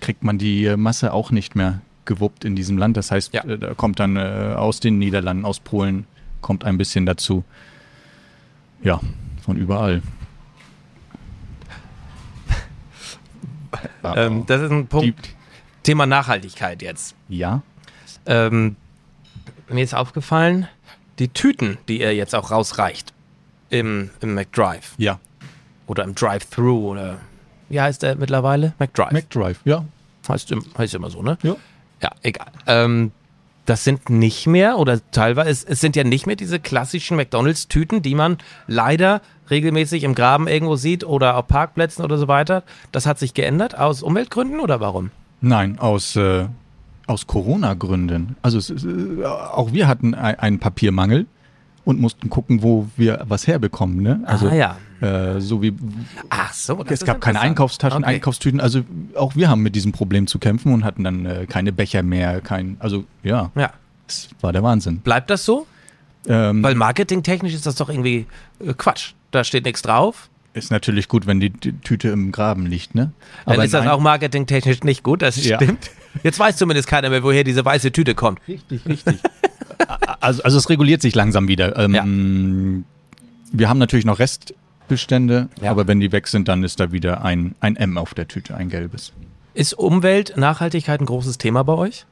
[0.00, 2.96] kriegt man die äh, Masse auch nicht mehr gewuppt in diesem Land.
[2.96, 3.44] Das heißt, Ja.
[3.44, 6.06] äh, da kommt dann äh, aus den Niederlanden, aus Polen,
[6.44, 7.42] kommt ein bisschen dazu.
[8.82, 9.00] Ja,
[9.42, 10.02] von überall.
[14.04, 15.30] Ähm, das ist ein Punkt, Die,
[15.82, 17.14] Thema Nachhaltigkeit jetzt.
[17.28, 17.62] ja,
[18.26, 18.76] Ähm,
[19.68, 20.68] mir ist aufgefallen,
[21.18, 23.14] die Tüten, die ihr jetzt auch rausreicht
[23.70, 25.18] im, im McDrive ja.
[25.86, 27.18] oder im Drive-Thru oder
[27.70, 28.74] wie heißt der mittlerweile?
[28.78, 29.12] McDrive.
[29.12, 29.84] McDrive, ja.
[30.28, 31.38] heißt, heißt immer so, ne?
[31.42, 31.56] Ja.
[32.02, 32.52] Ja, egal.
[32.66, 33.12] Ähm,
[33.64, 38.02] das sind nicht mehr oder teilweise, es, es sind ja nicht mehr diese klassischen McDonalds-Tüten,
[38.02, 42.62] die man leider regelmäßig im Graben irgendwo sieht oder auf Parkplätzen oder so weiter.
[42.92, 45.10] Das hat sich geändert aus Umweltgründen oder warum?
[45.40, 46.46] Nein, aus, äh,
[47.06, 48.36] aus Corona-Gründen.
[48.42, 51.26] Also es, äh, auch wir hatten ein, einen Papiermangel
[51.84, 54.02] und mussten gucken, wo wir was herbekommen.
[54.02, 54.20] Ne?
[54.24, 54.76] Also ah ja.
[55.04, 55.74] Äh, so wie
[56.30, 56.76] Ach so.
[56.76, 57.40] das es ist gab keine.
[57.40, 58.14] Einkaufstaschen, Okay.
[58.14, 58.60] Einkaufstüten.
[58.60, 58.82] Also
[59.16, 62.40] auch wir haben mit diesem Problem zu kämpfen und hatten dann äh, keine Becher mehr,
[62.40, 62.76] kein.
[62.80, 63.72] Also ja, Ja.
[64.06, 64.98] das war der Wahnsinn.
[64.98, 65.66] Bleibt das so?
[66.26, 68.26] Ähm, Weil marketingtechnisch ist das doch irgendwie
[68.60, 69.12] äh, Quatsch.
[69.30, 70.30] Da steht nichts drauf.
[70.54, 73.12] ist natürlich gut, wenn die, Tüte im Graben liegt, ne?
[73.44, 75.56] Dann ist das auch marketingtechnisch nicht gut, das Ja.
[75.60, 75.90] stimmt.
[76.22, 78.38] Jetzt weiß zumindest keiner mehr, woher diese weiße Tüte kommt.
[78.46, 79.16] Richtig, richtig.
[80.20, 81.76] also, also es reguliert sich langsam wieder.
[81.76, 82.84] Ähm,
[83.52, 84.18] Wir haben natürlich noch
[84.88, 85.70] Restbestände, Ja.
[85.70, 88.54] aber wenn die weg sind, dann ist da wieder ein, ein M auf der Tüte,
[88.56, 89.12] ein gelbes.
[89.54, 92.04] Ist Umwelt, Nachhaltigkeit ein großes Thema bei euch?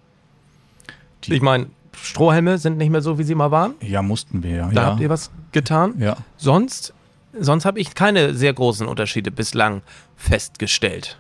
[1.25, 3.75] Die- Ich meine, Strohhelme sind nicht mehr so, wie sie mal waren.
[3.81, 4.69] Ja, mussten wir ja.
[4.73, 4.87] Da ja.
[4.89, 5.95] habt ihr was getan.
[5.99, 6.17] ja.
[6.39, 6.95] Sonst,
[7.39, 9.83] sonst habe ich keine sehr großen Unterschiede bislang
[10.17, 11.19] festgestellt.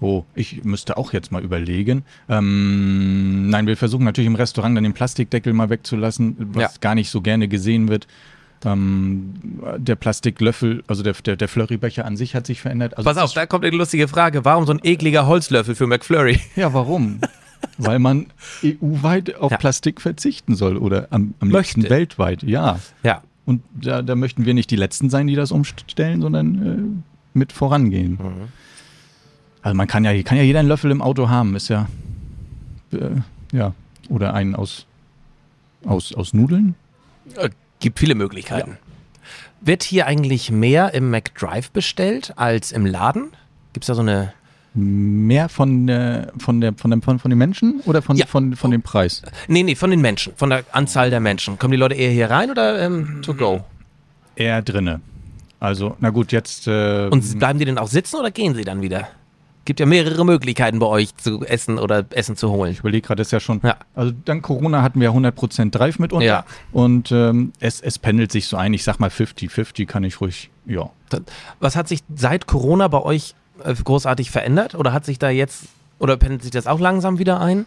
[0.00, 2.04] Oh, ich müsste auch jetzt mal überlegen.
[2.30, 6.70] Ähm, nein, wir versuchen natürlich im Restaurant dann den Plastikdeckel mal wegzulassen, was Ja.
[6.80, 8.06] gar nicht so gerne gesehen wird.
[8.64, 9.32] Ähm,
[9.78, 12.96] der Plastiklöffel, also der, der, der Flurrybecher an sich hat sich verändert.
[12.96, 14.44] Also Pass auf, da kommt eine lustige Frage.
[14.44, 16.38] Warum so ein ekliger Holzlöffel für McFlurry?
[16.56, 17.20] Ja, warum?
[17.78, 18.26] Weil man
[18.62, 19.56] EU-weit auf Ja.
[19.56, 22.78] Plastik verzichten soll oder am, am liebsten weltweit, ja.
[23.02, 23.22] Ja.
[23.46, 27.02] Und da, da möchten wir nicht die Letzten sein, die das umstellen, sondern
[27.34, 28.12] äh, mit vorangehen.
[28.12, 28.48] Mhm.
[29.62, 31.88] Also man kann ja, kann ja jeder einen Löffel im Auto haben, ist ja,
[32.92, 33.10] äh,
[33.52, 33.74] ja,
[34.08, 34.86] oder einen aus,
[35.84, 36.74] aus, aus Nudeln.
[37.80, 38.78] Äh, Gibt viele Möglichkeiten.
[39.60, 43.32] Wird hier eigentlich mehr im McDrive bestellt als im Laden?
[43.72, 44.32] Gibt es da so eine.
[44.72, 48.26] Mehr von, der, von, der, von, dem, von, von den Menschen oder von, Ja.
[48.26, 49.20] von, von dem Preis?
[49.48, 51.58] Nee, nee, von den Menschen, von der Anzahl der Menschen.
[51.58, 53.64] Kommen die Leute eher hier rein oder ähm, to go?
[54.36, 55.00] Eher drinne.
[55.58, 56.68] Also, na gut, jetzt.
[56.68, 59.08] Äh, Und bleiben die denn auch sitzen oder gehen sie dann wieder?
[59.64, 62.72] Gibt ja mehrere Möglichkeiten bei euch zu essen oder Essen zu holen.
[62.72, 63.60] ich überlege gerade, das ist ja schon.
[63.62, 63.76] Ja.
[63.94, 66.24] Also, dank Corona hatten wir 100% Drive mitunter.
[66.24, 66.44] Ja.
[66.72, 68.72] Und ähm, es, es pendelt sich so ein.
[68.72, 70.50] Ich sag mal 50-50 kann ich ruhig.
[70.66, 70.90] Ja.
[71.58, 73.34] Was hat sich seit Corona bei euch
[73.64, 74.74] äh, großartig verändert?
[74.74, 75.64] Oder hat sich da jetzt,
[75.98, 77.66] oder pendelt sich das auch langsam wieder ein?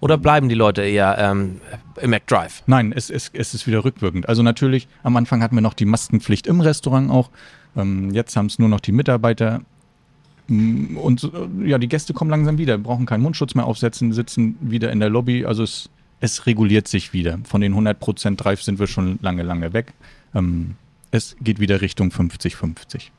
[0.00, 1.60] Oder bleiben die Leute eher ähm,
[2.00, 2.62] im McDrive?
[2.66, 4.28] Nein, es, es, es ist wieder rückwirkend.
[4.28, 7.30] Also natürlich, am Anfang hatten wir noch die Maskenpflicht im Restaurant auch.
[7.74, 9.62] Ähm, jetzt haben es nur noch die Mitarbeiter.
[10.48, 14.56] Mm, Und äh, ja, die Gäste kommen langsam wieder, brauchen keinen Mundschutz mehr aufsetzen, sitzen
[14.60, 15.44] wieder in der Lobby.
[15.44, 15.88] Also es,
[16.20, 17.38] es reguliert sich wieder.
[17.44, 19.92] Von den 100% Drive sind wir schon lange, lange weg.
[20.34, 20.76] Ähm,
[21.10, 23.10] es geht wieder Richtung 50-50.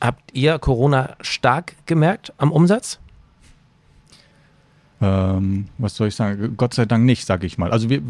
[0.00, 2.98] Habt ihr Corona stark gemerkt am Umsatz?
[5.00, 6.54] Ähm, was soll ich sagen?
[6.56, 7.70] Gott sei Dank nicht, sage ich mal.
[7.70, 8.02] Also wir,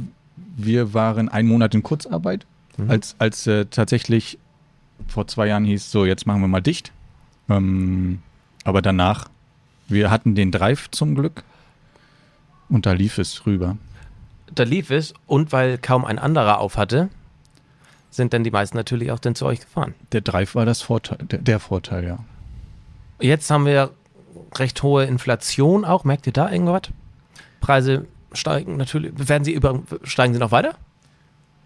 [0.56, 2.46] wir waren einen Monat in Kurzarbeit,
[2.88, 4.38] als, als äh, tatsächlich
[5.06, 6.92] vor zwei Jahren hieß, so jetzt machen wir mal dicht.
[7.48, 8.22] Ähm,
[8.64, 9.28] aber danach,
[9.88, 11.44] wir hatten den Drive zum Glück
[12.68, 13.76] und da lief es rüber.
[14.54, 17.08] Da lief es und weil kaum ein anderer auf hatte,
[18.10, 19.94] sind dann die meisten natürlich auch dann zu euch gefahren.
[20.12, 22.18] Der Drive war das Vorteil, der, der Vorteil, ja.
[23.20, 23.90] Jetzt haben wir
[24.56, 26.04] recht hohe Inflation auch.
[26.04, 26.82] Merkt ihr da irgendwas?
[27.60, 29.12] Preise steigen natürlich.
[29.28, 30.74] Werden sie über, steigen sie noch weiter?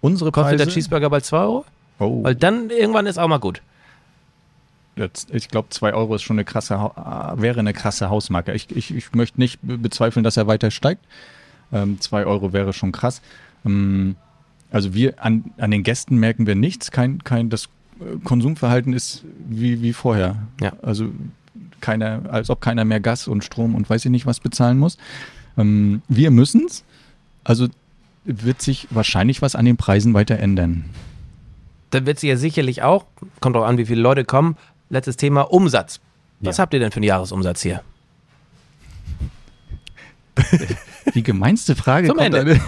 [0.01, 1.65] Unsere Kostet Preise, der Cheeseburger bald 2 Euro?
[1.99, 3.63] oh, Weil dann irgendwann ist auch mal gut.
[5.31, 8.53] Ich glaube, zwei Euro ist schon eine krasse, äh, wäre eine krasse Hausmarke.
[8.53, 11.05] Ich, ich, ich möchte nicht be- bezweifeln, dass er weiter steigt.
[11.73, 13.23] Ähm, zwei Euro wäre schon krass.
[13.65, 14.17] Ähm,
[14.71, 16.91] also wir an, an den Gästen merken wir nichts.
[16.91, 17.67] Kein, kein, das
[18.01, 20.37] äh, Konsumverhalten ist wie, wie vorher.
[20.61, 20.73] Ja.
[20.83, 21.09] Also
[21.81, 24.99] keiner, als ob keiner mehr Gas und Strom und weiß ich nicht was bezahlen muss.
[25.57, 26.85] Ähm, wir müssen's.
[27.45, 27.69] Also
[28.25, 30.85] wird sich wahrscheinlich was an den Preisen weiter ändern.
[31.91, 33.07] Dann wird sie ja sicherlich auch,
[33.41, 34.57] kommt auch an, wie viele Leute kommen.
[34.91, 36.01] Letztes Thema, Umsatz.
[36.41, 36.63] Was Ja.
[36.63, 37.83] habt ihr denn für einen Jahresumsatz hier?
[41.15, 42.61] Die gemeinste Frage Zum kommt Ende.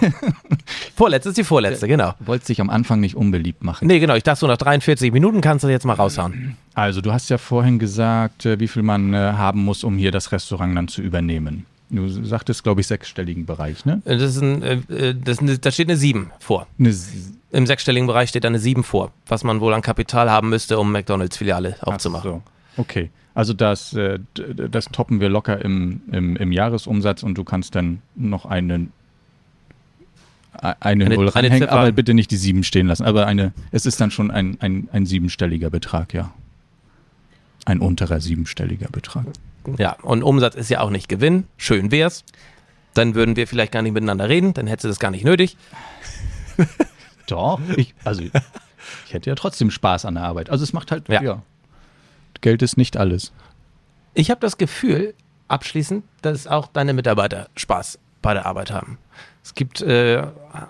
[0.95, 2.13] Vorletzte ist die vorletzte, genau.
[2.19, 3.87] Wollte sich am Anfang nicht unbeliebt machen.
[3.87, 4.15] Nee, genau.
[4.15, 6.57] Ich dachte so, nach 43 Minuten kannst du jetzt mal raushauen.
[6.73, 10.11] Also, du hast ja vorhin gesagt, äh, wie viel man äh, haben muss, um hier
[10.11, 11.65] das Restaurant dann zu übernehmen.
[11.93, 14.01] Du sagtest, glaube ich, sechsstelligen Bereich, ne?
[14.05, 16.65] Das, ist ein, äh, äh, das, ist eine- da steht eine 7 vor.
[16.79, 16.95] Eine
[17.51, 20.79] Im sechsstelligen Bereich steht da eine 7 vor, was man wohl an Kapital haben müsste,
[20.79, 22.31] um McDonalds-Filiale aufzumachen.
[22.41, 22.81] Ach so.
[22.81, 23.09] Okay.
[23.33, 24.19] Also das, äh,
[24.69, 28.87] das toppen wir locker im, im, im Jahresumsatz und du kannst dann noch eine,
[30.53, 31.71] eine, Eine- Null eine ranhängen, Ziffer.
[31.71, 33.03] aber bitte nicht die sieben stehen lassen.
[33.05, 36.33] Aber eine, es ist dann schon ein, ein, ein siebenstelliger Betrag, ja.
[37.65, 39.25] Ein unterer siebenstelliger Betrag.
[39.77, 41.47] Ja, und Umsatz ist ja auch nicht Gewinn.
[41.57, 42.23] Schön wär's.
[42.93, 45.55] Dann würden wir vielleicht gar nicht miteinander reden, dann hättest du das gar nicht nötig.
[47.27, 47.59] Doch.
[47.77, 50.49] Ich, also, ich hätte ja trotzdem Spaß an der Arbeit.
[50.49, 51.21] Also es macht halt, Ja.
[51.21, 51.41] ja.
[52.41, 53.31] Geld ist nicht alles.
[54.13, 55.13] Ich habe das Gefühl,
[55.47, 58.97] abschließend, dass auch deine Mitarbeiter Spaß bei der Arbeit haben.
[59.43, 60.23] Es gibt äh,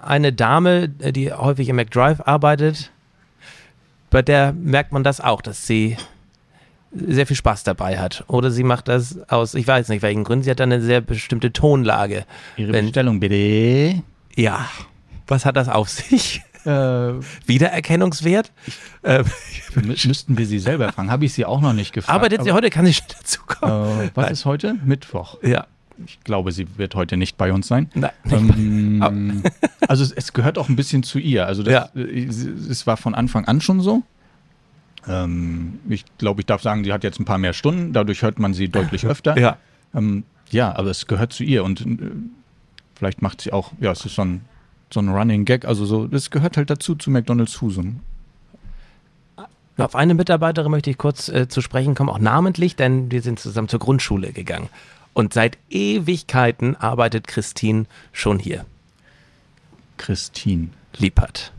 [0.03, 2.91] eine Dame, äh, die häufig im McDrive arbeitet,
[4.09, 5.97] bei der merkt man das auch, dass sie
[6.93, 8.23] sehr viel Spaß dabei hat.
[8.27, 11.01] Oder sie macht das aus, ich weiß nicht welchen Gründen, sie hat da eine sehr
[11.01, 12.25] bestimmte Tonlage.
[12.57, 14.01] Ihre Wenn- Bestellung bitte.
[14.35, 14.67] Ja,
[15.27, 16.41] was hat das auf sich?
[16.65, 16.69] Äh,
[17.45, 18.51] Wiedererkennungswert?
[19.03, 19.23] Äh,
[19.75, 21.09] mü müssten wir sie selber fragen.
[21.09, 22.13] Habe ich sie auch noch nicht gefragt.
[22.15, 22.69] arbeitet sie heute?
[22.69, 24.01] Kann sie schon dazukommen?
[24.07, 24.75] Äh, was ist heute?
[24.85, 25.37] Mittwoch.
[25.43, 25.65] Ja.
[26.05, 27.89] Ich glaube, sie wird heute nicht bei uns sein.
[27.93, 28.11] Nein.
[28.31, 29.43] Ähm,
[29.87, 31.45] also es, es gehört auch ein bisschen zu ihr.
[31.45, 31.89] Also das, Ja.
[31.95, 34.01] äh, es war von Anfang an schon so.
[35.07, 37.93] Ähm, ich glaube, ich darf sagen, sie hat jetzt ein paar mehr Stunden.
[37.93, 39.37] Dadurch hört man sie deutlich öfter.
[39.37, 39.57] Ja.
[39.93, 41.97] Ähm, ja, aber es gehört zu ihr und äh,
[42.95, 44.41] vielleicht macht sie auch, ja, es ist so ein,
[44.93, 48.01] so ein Running Gag, also so, das gehört halt dazu zu McDonalds Husum.
[49.77, 53.39] Auf eine Mitarbeiterin möchte ich kurz äh, zu sprechen kommen, auch namentlich, denn wir sind
[53.39, 54.69] zusammen zur Grundschule gegangen.
[55.13, 58.65] Und seit Ewigkeiten arbeitet Christine schon hier.
[59.97, 60.69] Christine.
[60.97, 61.51] Liebert.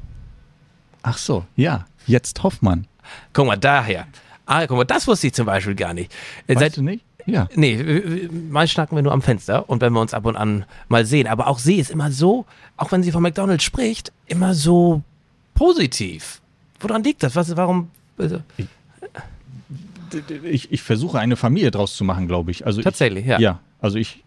[1.03, 2.87] Ach so, ja, jetzt Hoffmann.
[3.33, 4.07] Guck mal, daher.
[4.47, 6.13] Ah, guck mal, das wusste ich zum Beispiel gar nicht.
[6.47, 7.05] Äh, Weißt seit, du nicht?
[7.27, 7.49] Ja.
[7.55, 11.07] nee, meist schnacken wir nur am Fenster und wenn wir uns ab und an mal
[11.07, 11.29] sehen.
[11.29, 12.47] Aber auch sie ist immer so,
[12.77, 15.03] auch wenn sie von McDonalds spricht, immer so
[15.55, 16.41] positiv.
[16.81, 17.37] Woran liegt das?
[17.37, 17.91] Was, warum?
[18.19, 18.41] Also,
[20.45, 22.67] Ich, ich versuche eine Familie draus zu machen, glaube ich.
[22.67, 23.39] Also Tatsächlich, ich, ja.
[23.39, 24.23] Ja, also ich,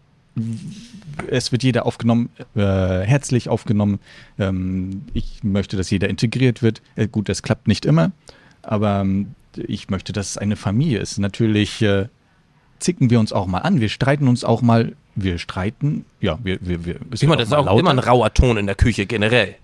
[1.28, 2.60] es wird jeder aufgenommen, äh,
[3.02, 4.00] herzlich aufgenommen.
[4.38, 6.82] Ähm, ich möchte, dass jeder integriert wird.
[6.96, 8.10] Äh, gut, das klappt nicht immer,
[8.66, 11.18] aber ähm, ich möchte, dass es eine Familie ist.
[11.18, 12.08] Natürlich äh,
[12.78, 16.58] zicken wir uns auch mal an, wir streiten uns auch mal, wir streiten, ja, wir,
[16.60, 16.96] wir, wir.
[17.12, 17.80] Ich meine, das ist auch lauter.
[17.80, 19.56] immer ein rauer Ton in der Küche generell.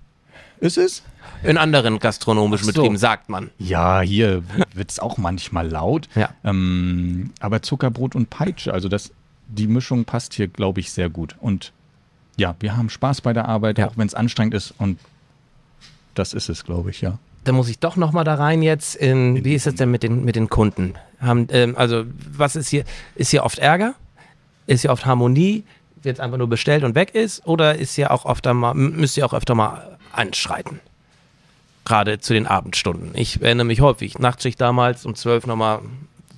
[0.61, 1.03] Ist es?
[1.42, 2.72] In anderen gastronomischen so.
[2.72, 3.50] Betrieben sagt man.
[3.59, 4.44] Ja, hier
[4.74, 6.09] wird es auch manchmal laut.
[6.14, 6.30] Ja.
[6.44, 9.11] Ähm, aber Zuckerbrot und Peitsche, also das,
[9.48, 11.34] die Mischung passt hier, glaube ich, sehr gut.
[11.40, 11.72] Und
[12.36, 13.88] ja, wir haben Spaß bei der Arbeit, ja.
[13.88, 14.72] auch wenn es anstrengend ist.
[14.78, 14.98] Und
[16.14, 17.18] das ist es, glaube ich, ja.
[17.45, 18.95] Da muss ich doch noch mal da rein jetzt.
[18.95, 20.95] In, wie ist es denn mit den, mit den Kunden?
[21.20, 22.84] Haben, ähm, also, was ist hier?
[23.14, 23.95] Ist hier oft Ärger?
[24.66, 25.64] Ist hier oft Harmonie?
[26.03, 27.47] Wird es einfach nur bestellt und weg ist?
[27.47, 30.80] Oder ist hier auch öfter mal, müsst ihr auch öfter mal anschreiten?
[31.84, 33.11] Gerade zu den Abendstunden.
[33.14, 34.18] Ich erinnere mich häufig.
[34.18, 35.80] Nachtschicht damals um zwölf nochmal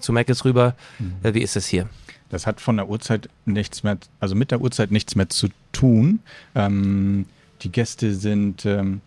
[0.00, 0.74] zu Meckes rüber.
[0.98, 1.34] Mhm.
[1.34, 1.88] Wie ist es hier?
[2.30, 6.20] Das hat von der Uhrzeit nichts mehr, also mit der Uhrzeit nichts mehr zu tun.
[6.54, 7.26] Ähm,
[7.62, 9.02] die Gäste sind, ähm,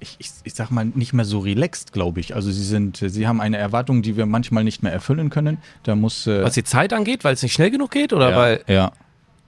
[0.00, 2.34] ich, ich, ich sag mal, nicht mehr so relaxed, glaube ich.
[2.34, 5.58] Also sie sind, sie haben eine Erwartung, die wir manchmal nicht mehr erfüllen können.
[5.82, 6.26] Da muss.
[6.26, 8.12] Äh, Was die Zeit angeht, weil es nicht schnell genug geht?
[8.12, 8.64] Oder ja, weil.
[8.66, 8.92] Ja.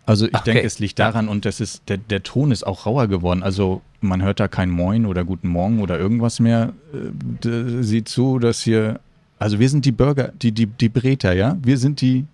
[0.05, 0.53] Also ich okay.
[0.53, 3.43] denke, es liegt daran und das ist, der, der Ton ist auch rauer geworden.
[3.43, 6.73] Also man hört da kein Moin oder Guten Morgen oder irgendwas mehr.
[6.93, 9.01] Äh, sieht zu, dass hier,
[9.39, 11.57] also wir sind die Burger, die, die, die Breter, ja?
[11.63, 12.27] Wir sind die.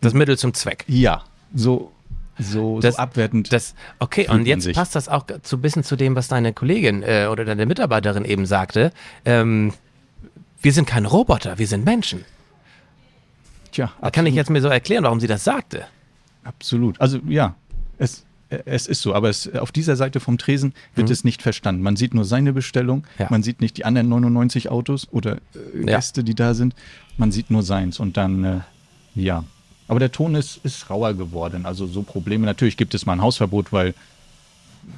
[0.00, 0.84] Das Mittel zum Zweck.
[0.86, 1.24] Ja,
[1.54, 1.90] so,
[2.38, 3.52] so, das, so abwertend.
[3.52, 7.02] Das, okay, und jetzt passt das auch so ein bisschen zu dem, was deine Kollegin
[7.02, 8.92] äh, oder deine Mitarbeiterin eben sagte.
[9.24, 9.72] Ähm,
[10.60, 12.24] wir sind keine Roboter, wir sind Menschen.
[13.72, 15.86] Tja, da kann ich jetzt mir so erklären, warum sie das sagte.
[16.44, 17.00] Absolut.
[17.00, 17.54] Also ja,
[17.98, 21.12] es, es ist so, aber es, auf dieser Seite vom Tresen wird mhm.
[21.12, 21.82] es nicht verstanden.
[21.82, 23.26] Man sieht nur seine Bestellung, ja.
[23.30, 25.38] man sieht nicht die anderen 99 Autos oder
[25.74, 26.24] äh, Gäste, ja.
[26.24, 26.74] die da sind,
[27.16, 28.60] man sieht nur seins und dann, äh,
[29.14, 29.44] ja.
[29.88, 32.46] Aber der Ton ist, ist rauer geworden, also so Probleme.
[32.46, 33.94] Natürlich gibt es mal ein Hausverbot, weil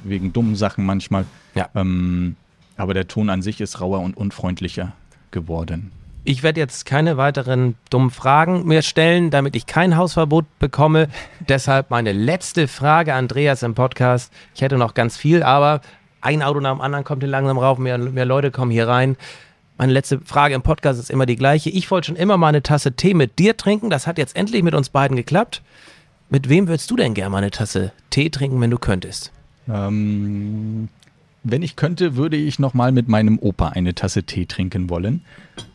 [0.03, 1.25] wegen dummen Sachen manchmal.
[1.55, 1.69] Ja.
[1.75, 2.35] Ähm,
[2.77, 4.93] aber der Ton an sich ist rauer und unfreundlicher
[5.31, 5.91] geworden.
[6.23, 11.07] Ich werde jetzt keine weiteren dummen Fragen mehr stellen, damit ich kein Hausverbot bekomme.
[11.47, 14.31] Deshalb meine letzte Frage, Andreas, im Podcast.
[14.53, 15.81] Ich hätte noch ganz viel, aber
[16.21, 19.15] ein Auto nach dem anderen kommt hier langsam rauf, mehr, mehr Leute kommen hier rein.
[19.79, 21.69] Meine letzte Frage im Podcast ist immer die gleiche.
[21.69, 23.89] Ich wollte schon immer mal eine Tasse Tee mit dir trinken.
[23.89, 25.61] Das hat jetzt endlich mit uns beiden geklappt.
[26.29, 29.31] Mit wem würdest du denn gerne mal eine Tasse Tee trinken, wenn du könntest?
[29.69, 30.89] Ähm,
[31.43, 35.21] wenn ich könnte, würde ich noch mal mit meinem Opa eine Tasse Tee trinken wollen.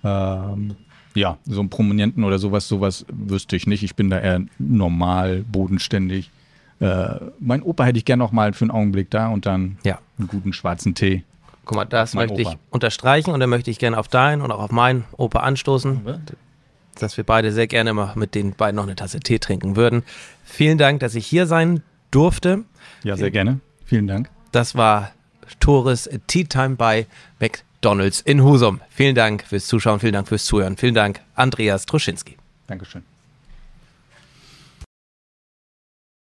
[0.05, 0.76] Ähm,
[1.14, 3.82] ja, so einen Prominenten oder sowas, sowas wüsste ich nicht.
[3.82, 6.30] Ich bin da eher normal, bodenständig.
[6.78, 9.98] Äh, mein Opa hätte ich gerne noch mal für einen Augenblick da und dann ja.
[10.18, 11.24] einen guten schwarzen Tee.
[11.64, 12.52] Guck mal, das mein möchte Opa.
[12.52, 16.20] ich unterstreichen und dann möchte ich gerne auf deinen und auch auf meinen Opa anstoßen,
[16.98, 20.02] dass wir beide sehr gerne mal mit den beiden noch eine Tasse Tee trinken würden.
[20.44, 22.64] Vielen Dank, dass ich hier sein durfte.
[23.02, 23.60] Ja, sehr gerne.
[23.84, 24.30] Vielen Dank.
[24.52, 25.12] Das war
[25.60, 27.06] Tores Tea Time bei
[27.40, 28.80] McDonalds in Husum.
[28.90, 30.76] Vielen Dank fürs Zuschauen, vielen Dank fürs Zuhören.
[30.76, 32.36] Vielen Dank, Andreas Troschinski.
[32.66, 33.02] Dankeschön.